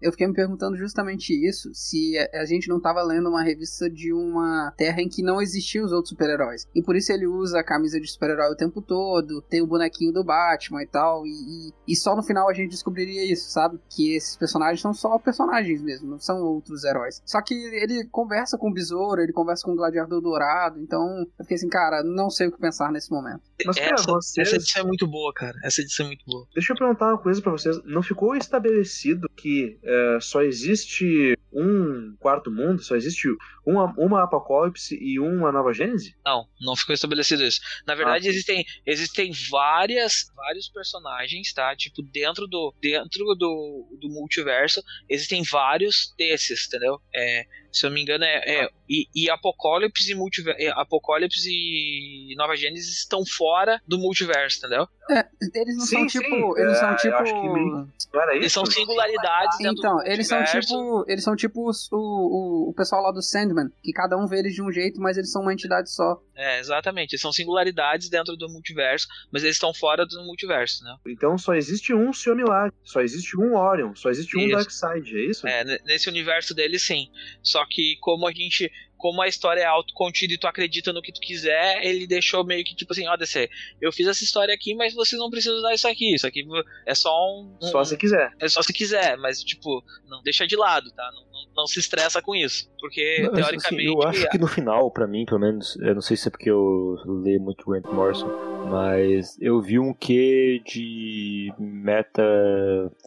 [0.00, 4.12] Eu fiquei me perguntando justamente isso, se a gente não tava lendo uma revista de
[4.12, 6.66] uma terra em que não existiam os outros super-heróis.
[6.74, 10.12] E por isso ele usa a camisa de super-herói o tempo todo, tem o bonequinho
[10.12, 13.78] do Batman e tal, e, e, e só no final a gente descobriria isso, sabe?
[13.88, 17.22] Que esses personagens são só personagens mesmo, não são outros heróis.
[17.24, 21.44] Só que ele conversa com o Besouro, ele conversa com o Gladiador Dourado, então eu
[21.44, 23.42] fiquei assim, cara, não sei o que pensar nesse momento.
[23.64, 24.48] Mas, cara, essa, vocês...
[24.48, 25.58] essa edição é muito boa, cara.
[25.64, 26.46] Essa edição é muito boa.
[26.54, 27.82] Deixa eu perguntar uma coisa pra vocês.
[27.84, 32.82] Não ficou estabelecido que é, só existe um quarto mundo?
[32.82, 33.28] Só existe
[33.64, 36.14] uma, uma Apocalipse e uma Nova Gênese?
[36.24, 37.60] Não, não ficou estabelecido isso.
[37.86, 41.74] Na verdade, existem, existem várias, vários personagens, tá?
[41.74, 47.00] Tipo, dentro do dentro do, do multiverso, existem vários desses, entendeu?
[47.14, 48.36] É, se eu não me engano, é.
[48.64, 50.60] é e, e Apocalipse e multiverso.
[50.78, 54.86] Apocalipse e Nova Gênesis estão fora do multiverso, entendeu?
[55.10, 56.58] É, eles não Sim, são sim, tipo.
[56.58, 57.14] Eles é, são eu tipo.
[57.16, 58.42] acho que meio- Não era isso?
[58.42, 61.04] Eles são singularidades Então, do eles são tipo.
[61.08, 64.38] Eles são tipo os- o, o, o pessoal lá do Sandman, que cada um vê
[64.40, 66.20] eles de um jeito, mas eles são uma entidade só.
[66.34, 67.12] É, exatamente.
[67.12, 70.96] Eles são singularidades dentro do multiverso, mas eles estão fora do multiverso, né?
[71.08, 72.74] Então só existe um Senhor Milagre.
[72.84, 73.94] Só existe um Orion.
[73.94, 74.52] Só existe um Isso.
[74.56, 75.46] Darkseid, é isso?
[75.46, 77.08] É, nesse universo dele sim.
[77.42, 78.70] Só que como a gente.
[78.98, 82.64] Como a história é autocontida e tu acredita no que tu quiser, ele deixou meio
[82.64, 83.46] que tipo assim, ó, DC,
[83.78, 86.14] eu fiz essa história aqui, mas vocês não precisam usar isso aqui.
[86.14, 86.42] Isso aqui
[86.86, 87.58] é só um.
[87.62, 88.32] um- Só se quiser.
[88.40, 91.10] É só se quiser, mas tipo, não deixa de lado, tá?
[91.12, 91.26] Não,
[91.56, 92.68] não, se estressa com isso.
[92.80, 93.84] Porque, Não, assim, teoricamente.
[93.86, 96.50] eu acho que no final, pra mim, pelo menos, eu não sei se é porque
[96.50, 98.28] eu leio muito Grant Morrison,
[98.70, 102.22] mas eu vi um quê de meta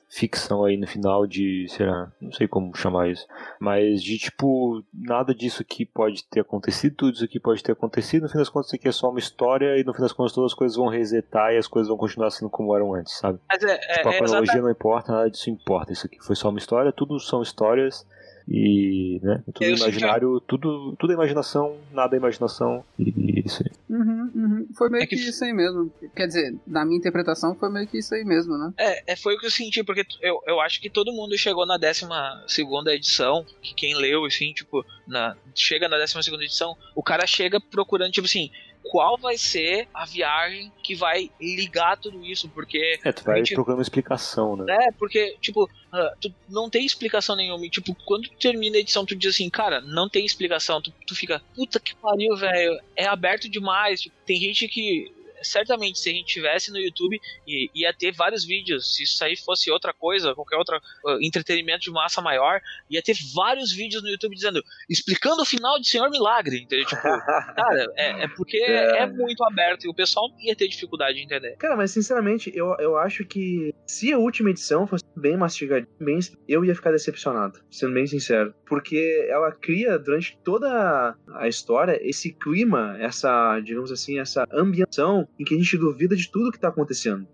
[0.10, 3.28] ficção aí no final de, sei lá, não sei como chamar isso,
[3.60, 8.24] mas de tipo, nada disso aqui pode ter acontecido, tudo isso aqui pode ter acontecido,
[8.24, 10.34] no fim das contas isso aqui é só uma história e no fim das contas
[10.34, 13.40] todas as coisas vão resetar e as coisas vão continuar sendo como eram antes, sabe?
[13.48, 14.62] Mas é, é, Tipo, a é cronologia exatamente.
[14.64, 15.94] não importa, nada disso importa.
[15.94, 18.06] Isso aqui foi só uma história, tudo são histórias
[18.52, 23.62] e, né, tudo Eu senti- imaginário, tudo, tudo é imaginação, nada é imaginação e isso
[23.64, 23.72] aí.
[23.96, 24.68] Uhum, uhum.
[24.76, 25.22] Foi meio É que- que...
[25.22, 25.92] isso aí mesmo.
[26.16, 28.74] Quer dizer, na minha interpretação foi meio que isso aí mesmo, né?
[28.78, 31.66] É, é, foi o que eu senti, porque eu, eu acho que todo mundo chegou
[31.66, 32.08] na 12
[32.96, 38.12] edição, que quem leu, assim, tipo, na, chega na 12 edição, o cara chega procurando,
[38.12, 38.50] tipo assim,
[38.92, 43.38] qual vai ser a viagem que vai ligar tudo isso, porque É, tu vai A
[43.38, 44.66] gente- procurando uma explicação, né?
[44.88, 47.66] É, porque, tipo, uh, tu não tem explicação nenhuma.
[47.66, 50.82] E, tipo, quando tu termina a edição, tu diz assim, cara, não tem explicação.
[50.82, 52.80] Tu, tu fica, puta que pariu, velho.
[52.96, 54.02] É aberto demais.
[54.02, 55.12] Tipo, tem gente que
[55.42, 58.96] certamente se a gente tivesse no YouTube ia ter vários vídeos.
[58.96, 63.16] Se isso aí fosse outra coisa, qualquer outro uh, entretenimento de massa maior, ia ter
[63.34, 66.62] vários vídeos no YouTube dizendo explicando o final de Senhor Milagre.
[66.62, 66.86] Entendeu?
[66.86, 67.02] Tipo,
[67.56, 69.00] cara, é, é porque é.
[69.00, 69.08] é.
[69.08, 71.56] muito aberto e o pessoal ia ter dificuldade de entender.
[71.58, 76.20] Cara, mas sinceramente, eu, eu acho que se a última edição fosse bem mastigadinha, bem,
[76.48, 78.54] eu ia ficar decepcionado, sendo bem sincero.
[78.66, 85.44] Porque ela cria durante toda a história esse clima, essa, digamos assim, essa ambientação em
[85.44, 87.28] que a gente duvida de tudo que está acontecendo.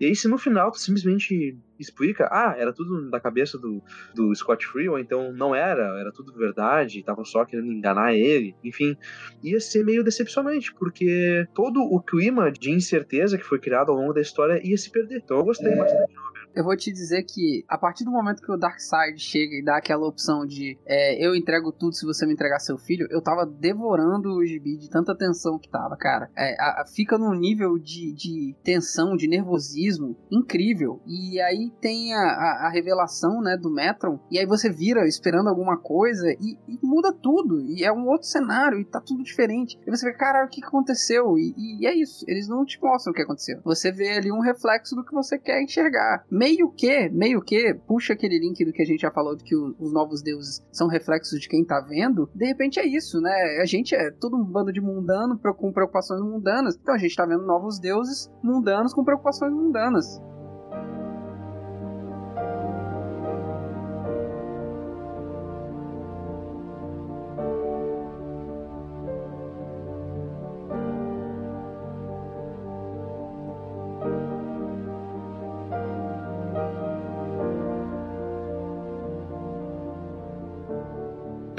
[0.00, 3.82] E aí, se no final tu simplesmente explica, ah, era tudo da cabeça do,
[4.14, 8.54] do Scott Free, ou então não era, era tudo verdade, estavam só querendo enganar ele,
[8.64, 8.96] enfim,
[9.42, 14.12] ia ser meio decepcionante, porque todo o clima de incerteza que foi criado ao longo
[14.12, 15.22] da história ia se perder.
[15.24, 15.76] Então eu gostei é...
[15.76, 16.12] bastante
[16.54, 19.76] eu vou te dizer que a partir do momento que o Darkseid chega e dá
[19.76, 23.46] aquela opção de é, eu entrego tudo se você me entregar seu filho, eu tava
[23.46, 26.30] devorando o gibi de tanta tensão que tava, cara.
[26.36, 31.00] É, a, a, fica num nível de, de tensão, de nervosismo incrível.
[31.06, 35.76] E aí tem a, a, revelação, né, do Metron, e aí você vira esperando alguma
[35.78, 37.60] coisa e, e, muda tudo.
[37.62, 39.78] E é um outro cenário e tá tudo diferente.
[39.86, 41.38] E você vê, cara, o que aconteceu?
[41.38, 42.24] E, e é isso.
[42.28, 43.60] Eles não te mostram o que aconteceu.
[43.64, 48.14] Você vê ali um reflexo do que você quer enxergar meio que, meio que, puxa
[48.14, 51.40] aquele link do que a gente já falou de que os novos deuses são reflexos
[51.40, 52.28] de quem tá vendo.
[52.34, 53.60] De repente é isso, né?
[53.62, 56.76] A gente é todo um bando de mundano com preocupações mundanas.
[56.76, 60.20] Então a gente tá vendo novos deuses mundanos com preocupações mundanas.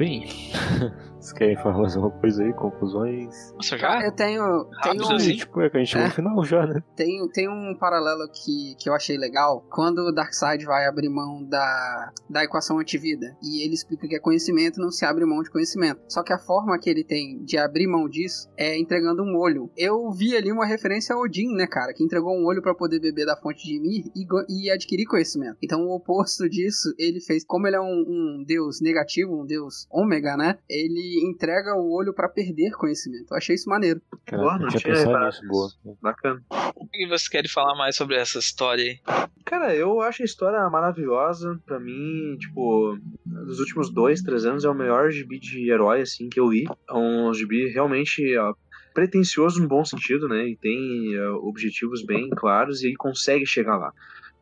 [0.04, 0.28] Bem,
[1.24, 2.54] vocês querem falar mais alguma coisa aí?
[2.54, 3.54] Conclusões?
[3.54, 4.02] Nossa, já?
[4.02, 4.70] Eu tenho.
[4.84, 5.38] tenho um, assim?
[5.38, 6.84] Tipo, é que a gente é, no final já, né?
[6.98, 9.66] Tem, tem um paralelo que, que eu achei legal.
[9.70, 14.20] Quando o Darkseid vai abrir mão da, da equação antivida e ele explica que é
[14.20, 16.02] conhecimento, não se abre mão de conhecimento.
[16.10, 19.72] Só que a forma que ele tem de abrir mão disso é entregando um olho.
[19.78, 21.94] Eu vi ali uma referência a Odin, né, cara?
[21.94, 25.58] Que entregou um olho para poder beber da fonte de Ymir e, e adquirir conhecimento.
[25.64, 27.46] Então, o oposto disso, ele fez.
[27.46, 30.58] Como ele é um, um deus negativo, um deus ômega, né?
[30.70, 33.32] Ele entrega o olho para perder conhecimento.
[33.32, 34.02] Eu achei isso maneiro.
[34.26, 35.70] Cara, boa, não tinha pensado nisso, boa.
[36.02, 36.42] Bacana.
[36.76, 39.00] O que você quer falar mais sobre essa história aí?
[39.46, 41.60] Cara, eu acho a história maravilhosa.
[41.66, 46.30] Pra mim, tipo, nos últimos dois, três anos é o melhor gibi de herói, assim,
[46.30, 46.66] que eu li.
[46.90, 48.54] É um gibi realmente ó,
[48.94, 50.48] pretencioso no bom sentido, né?
[50.48, 53.92] E tem uh, objetivos bem claros e ele consegue chegar lá.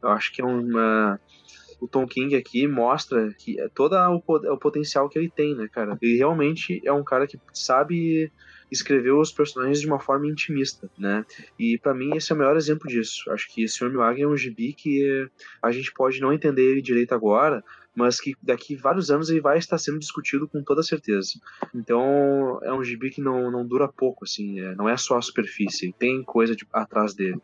[0.01, 1.19] Eu acho que é uma
[1.81, 5.67] o Tom King aqui mostra que é todo o, o potencial que ele tem, né,
[5.67, 5.97] cara?
[5.99, 8.31] Ele realmente é um cara que sabe
[8.71, 11.25] escrever os personagens de uma forma intimista, né?
[11.59, 13.29] E para mim esse é o melhor exemplo disso.
[13.31, 15.27] Acho que Senhor Milagre é um gibi que
[15.61, 17.63] a gente pode não entender ele direito agora,
[17.93, 21.31] mas que daqui vários anos ele vai estar sendo discutido com toda certeza.
[21.75, 25.21] Então é um gibi que não, não dura pouco, assim, é, não é só a
[25.21, 27.41] superfície, tem coisa de, atrás dele.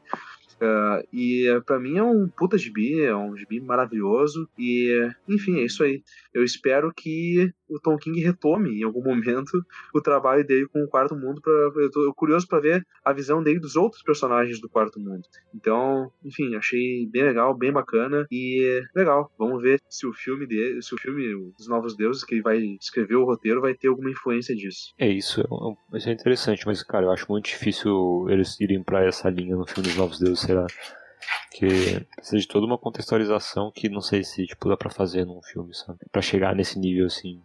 [0.60, 4.50] Uh, e para mim é um puta gibi, é um gibi maravilhoso.
[4.58, 6.02] E, enfim, é isso aí.
[6.34, 9.64] Eu espero que o Tom King retome em algum momento
[9.94, 11.42] o trabalho dele com o Quarto Mundo.
[11.42, 15.24] Pra, eu tô curioso para ver a visão dele dos outros personagens do Quarto Mundo.
[15.54, 19.32] Então, enfim, achei bem legal, bem bacana e legal.
[19.38, 22.58] Vamos ver se o filme dele, se o filme Os Novos Deuses que ele vai
[22.80, 24.94] escrever o roteiro vai ter alguma influência disso.
[24.98, 25.46] É isso, é
[25.92, 29.68] vai ser interessante, mas cara, eu acho muito difícil eles irem para essa linha no
[29.68, 30.68] filme Dos Novos Deuses, será?
[31.52, 35.42] que precisa de toda uma contextualização que não sei se tipo, dá pra fazer num
[35.42, 36.00] filme, sabe?
[36.12, 37.42] Pra chegar nesse nível assim,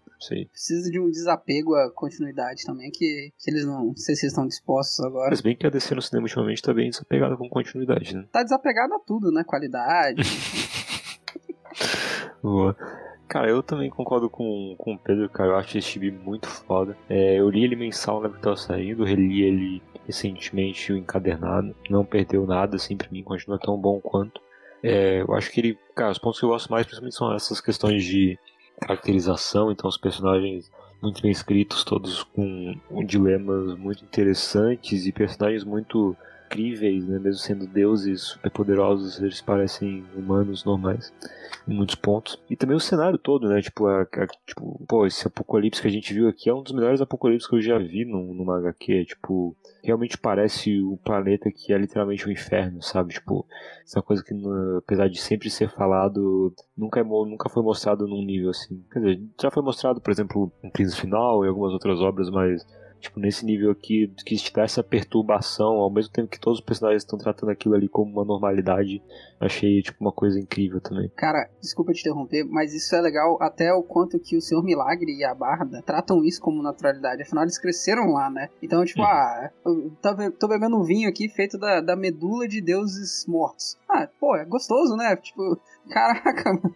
[0.50, 4.46] Precisa de um desapego à continuidade também, que, que eles não, não sei se estão
[4.46, 5.30] dispostos agora.
[5.30, 8.26] Mas bem que a DC no cinema ultimamente tá bem desapegada com continuidade, né?
[8.30, 9.42] Tá desapegada a tudo, né?
[9.44, 10.22] Qualidade.
[12.42, 12.76] Boa.
[13.28, 15.50] Cara, eu também concordo com, com o Pedro, cara.
[15.50, 16.96] Eu acho esse gibi muito foda.
[17.08, 21.74] É, eu li ele mensal na né, que tava saindo, reli ele recentemente o encadernado.
[21.88, 24.40] Não perdeu nada, assim, pra mim, continua tão bom quanto.
[24.82, 27.60] É, eu acho que ele, cara, os pontos que eu gosto mais principalmente são essas
[27.60, 28.38] questões de
[28.86, 30.70] caracterização, então os personagens
[31.00, 36.16] muito bem escritos, todos com dilemas muito interessantes e personagens muito
[36.52, 37.18] incríveis, né?
[37.18, 41.12] Mesmo sendo deuses superpoderosos, eles parecem humanos normais
[41.66, 42.40] em muitos pontos.
[42.50, 43.60] E também o cenário todo, né?
[43.62, 46.72] Tipo, a, a, tipo, pô, esse apocalipse que a gente viu aqui é um dos
[46.72, 49.06] melhores apocalipses que eu já vi num, numa HQ.
[49.06, 53.14] Tipo, realmente parece o um planeta que é literalmente um inferno, sabe?
[53.14, 53.46] Tipo,
[53.84, 54.34] essa coisa que,
[54.78, 58.84] apesar de sempre ser falado, nunca, é, nunca foi mostrado num nível assim.
[58.92, 62.66] Quer dizer, já foi mostrado, por exemplo, em Crise Final e algumas outras obras, mas
[63.02, 66.64] tipo, nesse nível aqui, que te dá essa perturbação, ao mesmo tempo que todos os
[66.64, 69.02] personagens estão tratando aquilo ali como uma normalidade,
[69.40, 71.10] achei, tipo, uma coisa incrível também.
[71.16, 75.12] Cara, desculpa te interromper, mas isso é legal até o quanto que o Senhor Milagre
[75.12, 78.48] e a Barda tratam isso como naturalidade, afinal eles cresceram lá, né?
[78.62, 79.06] Então, tipo, uhum.
[79.06, 83.76] ah, eu tô bebendo um vinho aqui feito da, da medula de deuses mortos.
[83.92, 85.16] Ah, pô, é gostoso, né?
[85.16, 86.74] Tipo, Caraca, mano.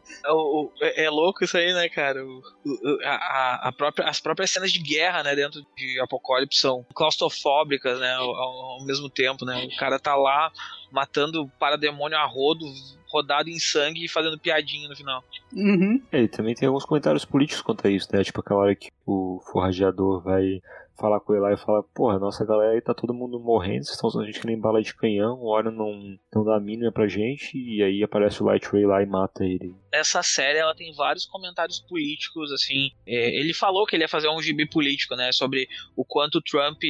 [0.80, 2.24] É, é, louco isso aí, né, cara?
[2.24, 6.84] O, o, a, a própria, as próprias cenas de guerra, né, dentro de Apocalipse são
[6.94, 9.68] claustrofóbicas, né, ao, ao, mesmo tempo, né?
[9.72, 10.50] O cara tá lá
[10.90, 12.64] matando parademônio a rodo,
[13.08, 15.22] rodado em sangue e fazendo piadinha no final.
[15.54, 16.02] Uhum.
[16.10, 18.24] É, e também tem alguns comentários políticos quanto a isso, né?
[18.24, 20.60] Tipo aquela hora que o forrageador vai
[20.98, 23.94] falar com ele lá e fala, porra, nossa galera aí tá todo mundo morrendo, vocês
[23.94, 27.06] estão usando a gente que nem bala de canhão, hora não, não dá mínima pra
[27.06, 29.74] gente, e aí aparece o Light Ray lá e mata ele.
[29.92, 34.28] Essa série, ela tem vários comentários políticos, assim, é, ele falou que ele ia fazer
[34.28, 36.80] um gibi político, né, sobre o quanto o Trump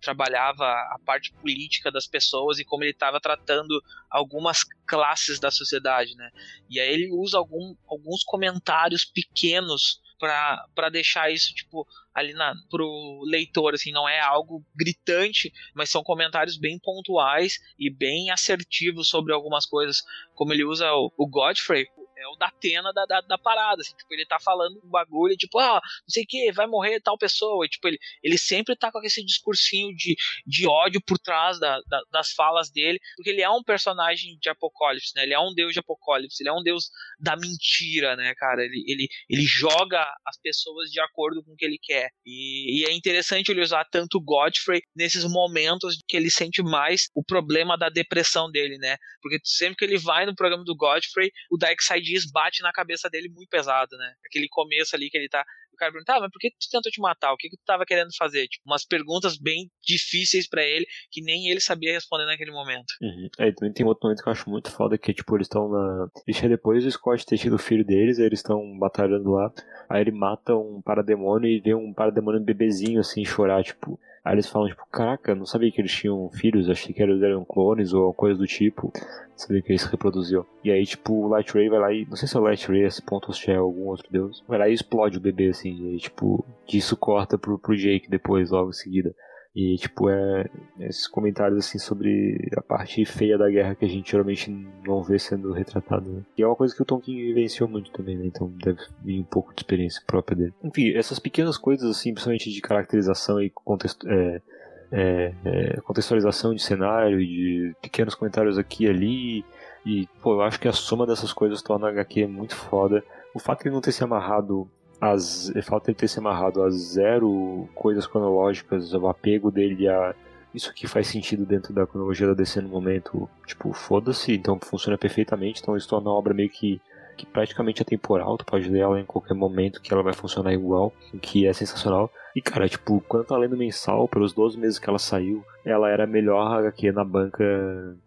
[0.00, 6.14] trabalhava a parte política das pessoas e como ele estava tratando algumas classes da sociedade,
[6.16, 6.30] né,
[6.68, 13.22] e aí ele usa algum, alguns comentários pequenos para deixar isso, tipo, ali na, pro
[13.24, 19.32] leitor, assim, não é algo gritante, mas são comentários bem pontuais e bem assertivos sobre
[19.32, 20.02] algumas coisas,
[20.34, 21.86] como ele usa o, o Godfrey,
[22.24, 25.36] é o da Atena da, da, da, parada, assim, tipo, ele tá falando um bagulho,
[25.36, 28.74] tipo, ah, não sei o que, vai morrer tal pessoa, e, tipo, ele, ele sempre
[28.74, 30.16] tá com esse discursinho de,
[30.46, 34.48] de ódio por trás da, da, das falas dele, porque ele é um personagem de
[34.48, 38.34] Apocalipse, né, ele é um deus de Apocalipse, ele é um deus da mentira, né,
[38.36, 42.80] cara, ele, ele, ele joga as pessoas de acordo com o que ele quer, e,
[42.80, 47.76] e é interessante ele usar tanto Godfrey nesses momentos que ele sente mais o problema
[47.76, 52.13] da depressão dele, né, porque sempre que ele vai no programa do Godfrey, o Darkseid
[52.14, 54.14] diz bate na cabeça dele muito pesado, né?
[54.26, 55.44] Aquele começo ali que ele tá.
[55.72, 57.32] O cara pergunta, ah, mas por que tu tentou te matar?
[57.32, 58.46] O que, que tu tava querendo fazer?
[58.46, 62.94] Tipo, umas perguntas bem difíceis para ele que nem ele sabia responder naquele momento.
[63.02, 63.28] Uhum.
[63.38, 66.08] É, também tem outro momento que eu acho muito foda que, tipo, eles estão na.
[66.28, 69.52] Isso é depois do Scott ter tido o filho deles, aí eles estão batalhando lá.
[69.88, 73.98] Aí ele mata um parademônio e vê um parademônio bebezinho assim chorar, tipo.
[74.24, 77.44] Aí eles falam, tipo, caraca, não sabia que eles tinham filhos, achei que eles eram
[77.44, 78.90] clones ou coisa do tipo.
[79.36, 80.46] Sabia que eles se reproduziam.
[80.64, 82.06] E aí, tipo, o Light Ray vai lá e.
[82.06, 84.42] Não sei se é o Light Ray esse ponto ou se é algum outro deus.
[84.48, 85.74] Vai lá e explode o bebê, assim.
[85.74, 89.14] E aí, tipo, disso corta pro, pro Jake depois, logo em seguida.
[89.54, 90.46] E, tipo, é
[90.80, 94.50] esses comentários, assim, sobre a parte feia da guerra que a gente geralmente
[94.84, 96.10] não vê sendo retratada.
[96.10, 96.22] Né?
[96.36, 98.26] E é uma coisa que o Tom King vivenciou muito também, né?
[98.26, 100.54] Então deve vir um pouco de experiência própria dele.
[100.62, 104.42] Enfim, essas pequenas coisas, assim, principalmente de caracterização e contexto, é,
[104.90, 109.44] é, é, contextualização de cenário e de pequenos comentários aqui e ali.
[109.86, 113.04] E, pô, eu acho que a soma dessas coisas torna a HQ muito foda.
[113.32, 114.68] O fato de ele não ter se amarrado
[115.00, 120.14] as, falta ele ter se amarrado a zero coisas cronológicas, o apego dele a
[120.54, 124.96] isso aqui faz sentido dentro da cronologia da DC no momento, tipo, foda-se, então funciona
[124.96, 126.80] perfeitamente, então isso torna a obra meio que,
[127.16, 130.92] que praticamente atemporal, tu pode ler ela em qualquer momento que ela vai funcionar igual,
[131.12, 132.08] o que é sensacional.
[132.36, 136.04] E cara, tipo, quando tá lendo mensal, pelos 12 meses que ela saiu, ela era
[136.04, 137.44] a melhor HQ na banca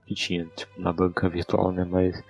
[0.06, 2.24] que tinha, tipo, na banca virtual, né, mas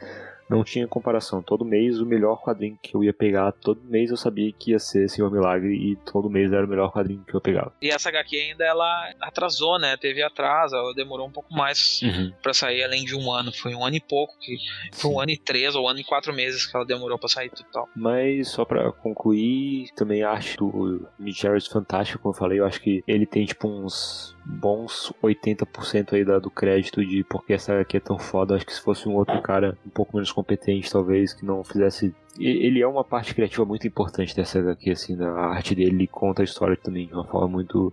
[0.49, 1.41] não tinha comparação.
[1.41, 4.79] Todo mês o melhor quadrinho que eu ia pegar, todo mês eu sabia que ia
[4.79, 7.73] ser Senhor Milagre e todo mês era o melhor quadrinho que eu pegava.
[7.81, 9.97] E essa HQ ainda ela atrasou, né?
[9.97, 12.31] Teve atraso, ela demorou um pouco mais uhum.
[12.41, 13.51] para sair, além de um ano.
[13.51, 14.57] Foi um ano e pouco, que
[14.93, 17.29] foi um ano e três ou um ano e quatro meses que ela demorou para
[17.29, 17.89] sair total.
[17.95, 22.81] Mas só para concluir, também acho do Mitch Harris fantástico, como eu falei, eu acho
[22.81, 27.99] que ele tem tipo uns bons 80% aí do crédito de porque essa HQ é
[27.99, 28.55] tão foda.
[28.55, 32.15] Acho que se fosse um outro cara um pouco menos competente, talvez, que não fizesse.
[32.39, 36.45] Ele é uma parte criativa muito importante dessa HQ, assim, a arte dele conta a
[36.45, 37.91] história também de uma forma muito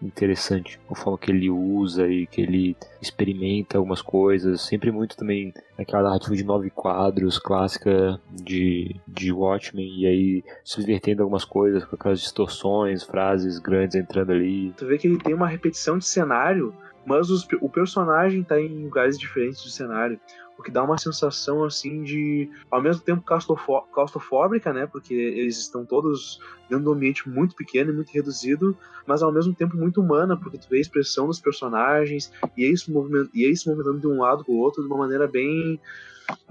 [0.00, 5.52] interessante a forma que ele usa e que ele experimenta algumas coisas, sempre muito também
[5.76, 11.96] aquela narrativa de nove quadros clássica de, de Watchmen e aí subvertendo algumas coisas com
[11.96, 14.72] aquelas distorções, frases grandes entrando ali.
[14.76, 16.74] Tu vê que ele tem uma repetição de cenário
[17.08, 20.20] mas os, o personagem tá em lugares diferentes do cenário
[20.58, 24.86] o que dá uma sensação assim de, ao mesmo tempo, claustrofóbica, né?
[24.86, 29.32] Porque eles estão todos dentro de um ambiente muito pequeno e muito reduzido, mas ao
[29.32, 32.84] mesmo tempo muito humana, porque tu vê a expressão dos personagens e eles,
[33.32, 35.80] e se movimentando de um lado pro outro de uma maneira bem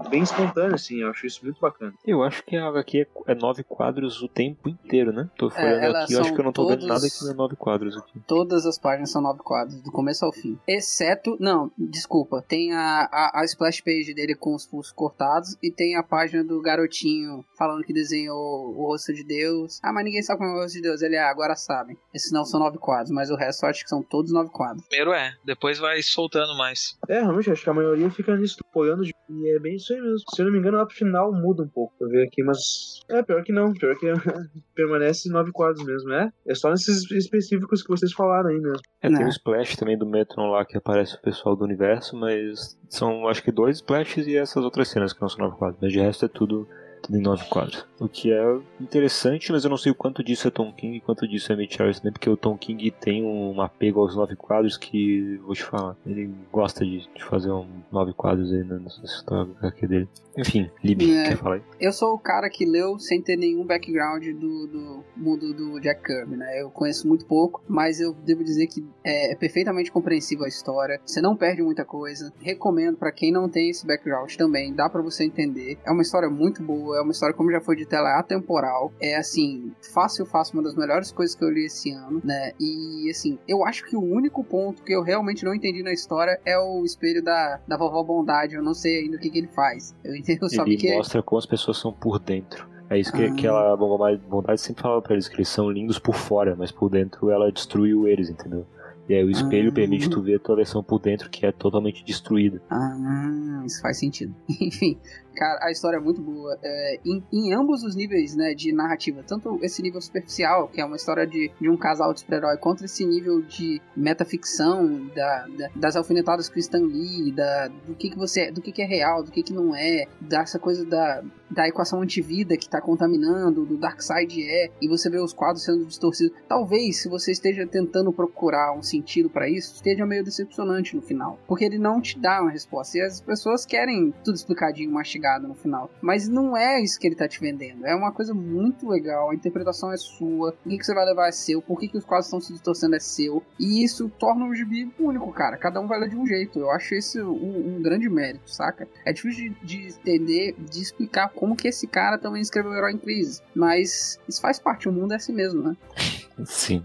[0.08, 1.92] bem espontânea, assim, eu acho isso muito bacana.
[2.06, 5.28] Eu acho que a HQ é, é nove quadros o tempo inteiro, né?
[5.36, 7.30] Tô folhando é, aqui, eu acho que eu não tô todos, vendo nada que não
[7.30, 8.20] é nove quadros aqui.
[8.26, 10.58] Todas as páginas são nove quadros, do começo ao fim.
[10.66, 15.70] Exceto, não, desculpa, tem a, a, a splash page dele com os pulsos cortados e
[15.70, 19.78] tem a página do garotinho falando que desenhou o rosto de Deus.
[19.82, 21.02] Ah, mas ninguém sabe como é o rosto de Deus.
[21.02, 21.96] Ele, ah, agora sabem.
[22.14, 24.86] Esses não são nove quadros, mas o resto eu acho que são todos nove quadros.
[24.86, 26.96] Primeiro é, depois vai soltando mais.
[27.08, 30.18] É, realmente, acho que a maioria fica nisso, apoiando e é bem isso aí mesmo.
[30.34, 33.00] Se eu não me engano, lá pro final muda um pouco pra ver aqui, mas.
[33.08, 33.72] É, pior que não.
[33.72, 34.06] Pior que
[34.74, 36.30] permanece nove quadros mesmo, é?
[36.46, 38.80] É só nesses específicos que vocês falaram aí mesmo.
[39.00, 42.78] É, tem o splash também do Metron lá que aparece o pessoal do universo, mas
[42.88, 45.80] são acho que dois splashes e essas outras cenas que não são nove quadros.
[45.80, 46.68] Mas de resto é tudo
[47.10, 47.86] em nove quadros.
[48.00, 51.00] O que é interessante, mas eu não sei o quanto disso é Tom King e
[51.00, 54.36] quanto disso é Mitch Harris também, porque o Tom King tem um apego aos nove
[54.36, 59.04] quadros que, vou te falar, ele gosta de, de fazer um nove quadros aí nessa
[59.04, 59.48] história
[59.82, 60.08] dele.
[60.38, 61.62] Enfim, Libby, é, quer falar aí?
[61.80, 66.00] Eu sou o cara que leu sem ter nenhum background do, do mundo do Jack
[66.04, 66.62] Kirby, né?
[66.62, 71.00] Eu conheço muito pouco, mas eu devo dizer que é, é perfeitamente compreensível a história.
[71.04, 72.32] Você não perde muita coisa.
[72.40, 75.76] Recomendo para quem não tem esse background também, dá para você entender.
[75.84, 78.92] É uma história muito boa, é uma história, como já foi de tela é atemporal.
[79.00, 82.52] É assim, fácil, fácil, uma das melhores coisas que eu li esse ano, né?
[82.60, 86.40] E assim, eu acho que o único ponto que eu realmente não entendi na história
[86.44, 88.54] é o espelho da, da vovó Bondade.
[88.54, 89.94] Eu não sei ainda o que, que ele faz.
[90.04, 90.86] Eu entendo só ele que.
[90.86, 92.68] Ele mostra como as pessoas são por dentro.
[92.90, 93.34] É isso que, ah.
[93.34, 96.72] que ela, a Bondade sempre falava pra eles, que eles são lindos por fora, mas
[96.72, 98.66] por dentro ela destruiu eles, entendeu?
[99.08, 99.74] E aí o espelho ah.
[99.74, 102.60] permite tu ver a tua versão por dentro, que é totalmente destruída.
[102.70, 104.34] Ah, isso faz sentido.
[104.60, 104.98] Enfim,
[105.38, 106.58] Cara, a história é muito boa.
[106.60, 110.84] É, em, em, ambos os níveis né, de narrativa, tanto esse nível superficial, que é
[110.84, 115.68] uma história de, de um casal de super-herói, contra esse nível de metaficção, da, da,
[115.76, 118.82] das alfinetadas que o Stan Lee, da, do que, que você é, do que, que
[118.82, 122.80] é real, do que, que não é, dessa coisa da, da equação antivida que está
[122.80, 126.36] contaminando, do Darkseid é, e você vê os quadros sendo distorcidos.
[126.48, 131.38] Talvez, se você esteja tentando procurar um sentido para isso, esteja meio decepcionante no final,
[131.46, 132.98] porque ele não te dá uma resposta.
[132.98, 135.90] E as pessoas querem tudo explicadinho, mastigado no final.
[136.00, 137.84] Mas não é isso que ele tá te vendendo.
[137.84, 139.30] É uma coisa muito legal.
[139.30, 140.54] A interpretação é sua.
[140.64, 141.60] O que, que você vai levar é seu.
[141.60, 143.42] Por que, que os quadros estão se distorcendo é seu.
[143.58, 145.56] E isso torna o gibi único, cara.
[145.56, 146.58] Cada um vai ler de um jeito.
[146.58, 148.88] Eu acho esse um, um grande mérito, saca?
[149.04, 152.92] É difícil de, de, entender, de explicar como que esse cara também escreveu o Herói
[152.92, 153.42] em Crise.
[153.54, 154.88] Mas isso faz parte.
[154.88, 155.76] O mundo é assim mesmo, né?
[156.44, 156.84] Sim.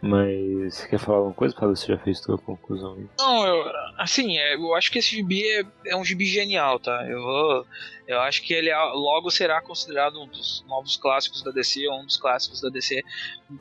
[0.00, 1.76] Mas você quer falar alguma coisa, Fábio?
[1.76, 3.06] Você já fez tua conclusão aí?
[3.18, 7.04] Não, eu, assim, é, eu acho que esse gibi é, é, um gibi genial, tá?
[7.08, 7.66] Eu,
[8.06, 12.06] eu acho que ele logo será considerado um dos novos clássicos da DC, ou um
[12.06, 13.02] dos clássicos da DC,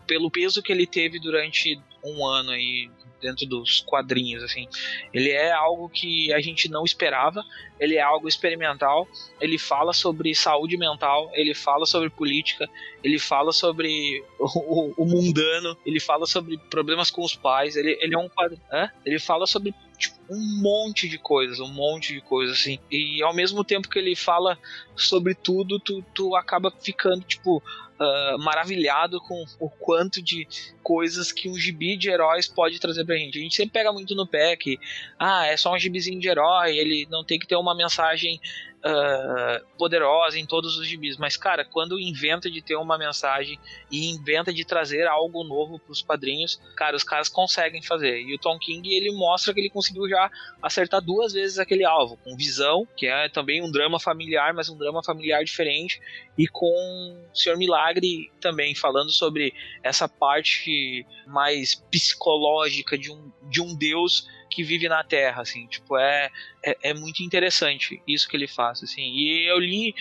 [0.07, 2.89] pelo peso que ele teve durante um ano aí
[3.21, 4.67] dentro dos quadrinhos, assim.
[5.13, 7.43] Ele é algo que a gente não esperava,
[7.79, 9.07] ele é algo experimental,
[9.41, 12.69] ele fala sobre saúde mental, ele fala sobre política,
[13.03, 17.97] ele fala sobre o, o, o mundano, ele fala sobre problemas com os pais, ele,
[18.01, 18.59] ele é um quadro,
[19.03, 22.79] ele fala sobre tipo, um monte de coisas, um monte de coisas, assim.
[22.91, 24.57] E ao mesmo tempo que ele fala
[24.95, 27.63] sobre tudo, tu, tu acaba ficando, tipo,
[27.99, 30.47] uh, maravilhado com o quanto de
[30.83, 33.37] coisas que um gibi de heróis pode trazer pra gente.
[33.37, 34.79] A gente sempre pega muito no pé que,
[35.17, 38.39] ah, é só um gibizinho de herói, ele não tem que ter uma mensagem
[38.85, 41.17] uh, poderosa em todos os gibis.
[41.17, 46.01] Mas, cara, quando inventa de ter uma mensagem e inventa de trazer algo novo pros
[46.01, 48.21] quadrinhos, cara, os caras conseguem fazer.
[48.21, 50.29] E o Tom King, ele mostra que ele conseguiu já
[50.61, 54.77] acertar duas vezes aquele alvo, com Visão, que é também um drama familiar, mas um
[54.77, 55.99] drama familiar diferente,
[56.37, 56.67] e com
[57.31, 64.27] o Senhor Milagre também, falando sobre essa parte mais psicológica de um, de um deus
[64.49, 66.29] que vive na Terra, assim, tipo, é,
[66.63, 69.93] é, é, muito interessante isso que ele faz, assim, e eu li,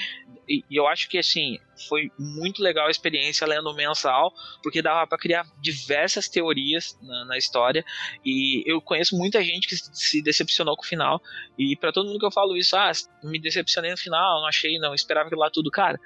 [0.48, 1.58] e eu acho que, assim,
[1.88, 4.32] foi muito legal a experiência lendo mensal,
[4.62, 7.84] porque dava para criar diversas teorias na, na, história,
[8.24, 11.20] e eu conheço muita gente que se decepcionou com o final,
[11.58, 12.92] e para todo mundo que eu falo isso, ah,
[13.24, 15.98] me decepcionei no final, não achei, não esperava que lá tudo, cara,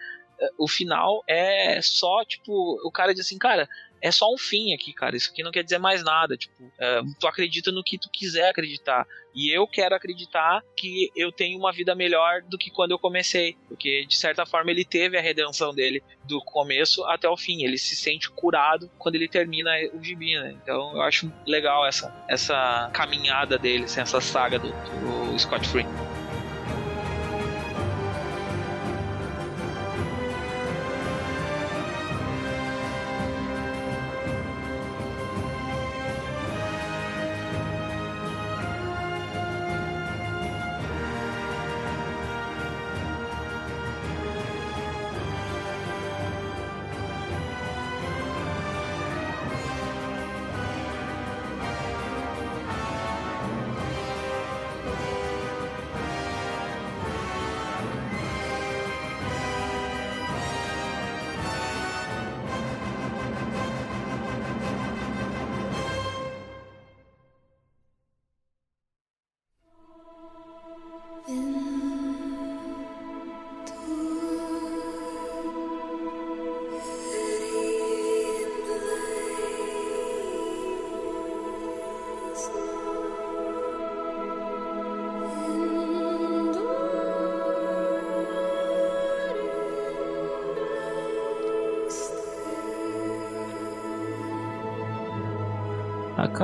[0.57, 3.69] o final é só, tipo, o cara diz assim, cara,
[4.01, 5.17] é só um fim aqui, cara.
[5.17, 6.37] Isso aqui não quer dizer mais nada.
[6.37, 9.07] Tipo, é, tu acredita no que tu quiser acreditar.
[9.35, 13.57] E eu quero acreditar que eu tenho uma vida melhor do que quando eu comecei.
[13.69, 17.65] Porque, de certa forma, ele teve a redenção dele do começo até o fim.
[17.65, 20.57] Ele se sente curado quando ele termina o gibi, né?
[20.63, 25.87] Então eu acho legal essa, essa caminhada dele, assim, essa saga do, do Scott Free.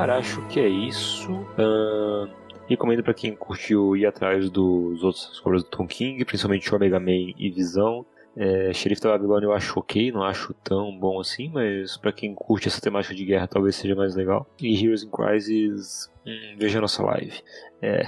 [0.05, 1.31] Cara, acho que é isso.
[1.31, 2.29] Uh,
[2.67, 7.33] recomendo para quem curtiu ir atrás dos outros obras do Tom King, principalmente Omega Man
[7.35, 8.05] e Visão.
[8.37, 12.35] É, Xerife da Babilônia eu acho ok, não acho tão bom assim, mas para quem
[12.35, 14.45] curte essa temática de guerra talvez seja mais legal.
[14.61, 17.41] E Heroes in Crisis, hum, veja a nossa live.
[17.81, 18.03] É,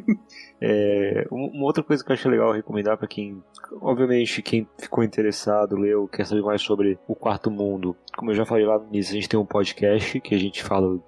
[0.62, 3.42] é, uma outra coisa que eu acho legal recomendar para quem,
[3.82, 7.96] obviamente, quem ficou interessado, leu, quer saber mais sobre o Quarto Mundo.
[8.16, 10.62] Como eu já falei lá no início, a gente tem um podcast que a gente
[10.62, 11.00] fala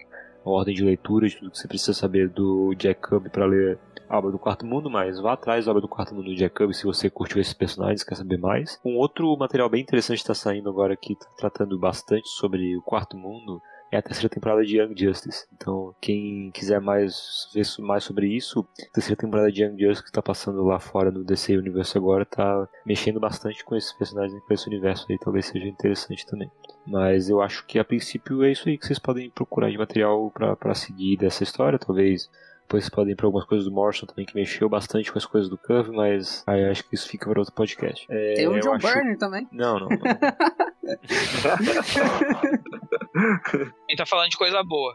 [0.45, 3.79] ordem de leitura de tudo que você precisa saber do Jack Cub para ler
[4.11, 6.57] a obra do Quarto Mundo, mas vá atrás da obra do Quarto Mundo do Jack
[6.57, 8.79] Kirby se você curtiu esses personagens, quer saber mais.
[8.85, 13.17] Um outro material bem interessante está saindo agora aqui, tá tratando bastante sobre o Quarto
[13.17, 13.63] Mundo,
[13.93, 15.47] é a terceira temporada de Young Justice.
[15.53, 20.09] Então, quem quiser mais ver mais sobre isso, a terceira temporada de Young Justice que
[20.09, 24.55] está passando lá fora no DC Universo agora está mexendo bastante com esses personagens, com
[24.55, 26.51] esse universo aí, talvez seja interessante também.
[26.87, 30.31] Mas eu acho que a princípio é isso aí que vocês podem procurar de material
[30.31, 32.29] para seguir dessa história, talvez
[32.71, 35.27] depois vocês podem ir para algumas coisas do Morrison também, que mexeu bastante com as
[35.27, 38.07] coisas do Curve, mas aí acho que isso fica para outro podcast.
[38.09, 38.87] É, Tem o John acho...
[38.87, 39.49] Byrne também.
[39.51, 39.89] Não, não.
[39.89, 39.99] não.
[43.89, 44.95] Ele tá falando de coisa boa.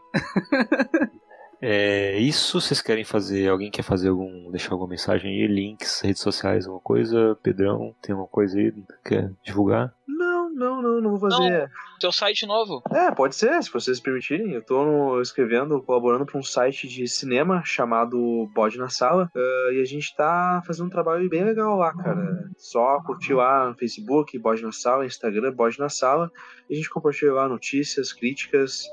[1.61, 6.21] É isso, vocês querem fazer, alguém quer fazer algum, deixar alguma mensagem aí, links, redes
[6.21, 7.37] sociais, alguma coisa?
[7.41, 8.73] Pedrão, tem alguma coisa aí,
[9.03, 9.93] quer divulgar?
[10.07, 11.61] Não, não, não, não vou fazer.
[11.61, 12.81] Não, teu site novo?
[12.91, 14.53] É, pode ser, se vocês permitirem.
[14.53, 19.29] Eu tô no, escrevendo, colaborando para um site de cinema chamado Bode na Sala.
[19.35, 22.49] Uh, e a gente tá fazendo um trabalho bem legal lá, cara.
[22.57, 26.31] Só curtir lá no Facebook, Bode na Sala, Instagram, Bode na Sala.
[26.69, 28.85] E a gente compartilha lá notícias, críticas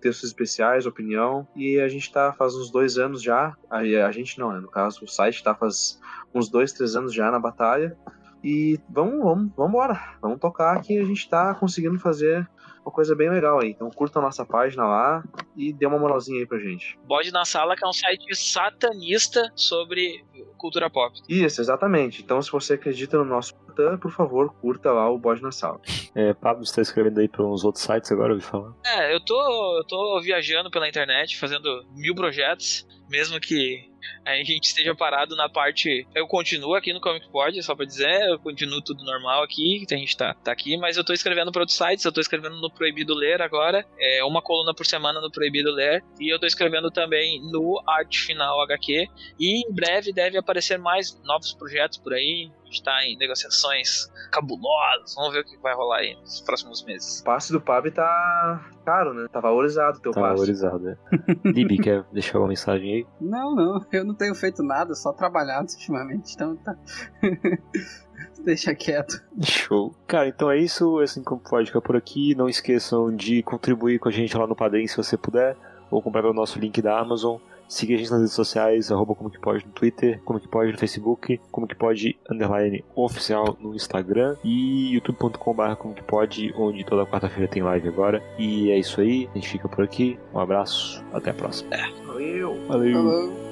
[0.00, 4.36] textos especiais, opinião, e a gente tá faz uns dois anos já, a, a gente
[4.36, 6.00] não, né, no caso, o site tá faz
[6.34, 7.96] uns dois, três anos já na batalha,
[8.42, 12.48] e vamos, vamos, vamos embora, vamos tocar que a gente tá conseguindo fazer
[12.84, 13.70] uma coisa bem legal aí.
[13.70, 15.22] Então curta a nossa página lá
[15.56, 16.98] e dê uma moralzinha aí pra gente.
[17.06, 20.24] Bode na Sala, que é um site satanista sobre
[20.58, 21.16] cultura pop.
[21.28, 22.22] Isso, exatamente.
[22.22, 25.80] Então se você acredita no nosso Satã, por favor, curta lá o Bode na Sala.
[26.14, 28.72] É, Pablo, você tá escrevendo aí pra uns outros sites agora, eu ouvi falar?
[28.84, 33.90] É, eu tô, eu tô viajando pela internet, fazendo mil projetos, mesmo que
[34.24, 36.06] a gente esteja parado na parte.
[36.14, 39.96] Eu continuo aqui no Comic Pod, só pra dizer, eu continuo tudo normal aqui, a
[39.96, 42.70] gente tá, tá aqui, mas eu tô escrevendo para outros sites, eu tô escrevendo no
[42.70, 46.90] Proibido Ler agora, é uma coluna por semana no Proibido Ler, e eu tô escrevendo
[46.90, 49.06] também no Arte Final HQ,
[49.38, 55.14] e em breve deve aparecer mais novos projetos por aí, está em negociações cabulosas.
[55.14, 57.20] Vamos ver o que vai rolar aí nos próximos meses.
[57.20, 59.28] O passe do Pab tá caro, né?
[59.30, 60.34] Tá valorizado o teu tá passe.
[60.34, 60.96] valorizado, é.
[61.44, 63.06] Libi, quer deixar uma mensagem aí?
[63.20, 63.80] Não, não.
[63.98, 66.34] Eu não tenho feito nada, só trabalhado ultimamente.
[66.34, 66.76] Então tá.
[68.44, 69.22] Deixa quieto.
[69.42, 69.94] Show.
[70.06, 70.98] Cara, então é isso.
[70.98, 72.34] Assim como pode ficar por aqui.
[72.34, 75.56] Não esqueçam de contribuir com a gente lá no Padrim se você puder.
[75.90, 77.38] Ou comprar pelo nosso link da Amazon.
[77.68, 80.72] Siga a gente nas redes sociais, arroba como que pode no Twitter, como que pode
[80.72, 86.84] no Facebook, como que pode underline oficial no Instagram e youtube.com.br como que pode, onde
[86.84, 88.22] toda quarta-feira tem live agora.
[88.38, 90.18] E é isso aí, a gente fica por aqui.
[90.34, 91.74] Um abraço, até a próxima.
[91.74, 92.66] É, valeu.
[92.66, 92.92] Valeu.
[92.92, 93.51] Falou.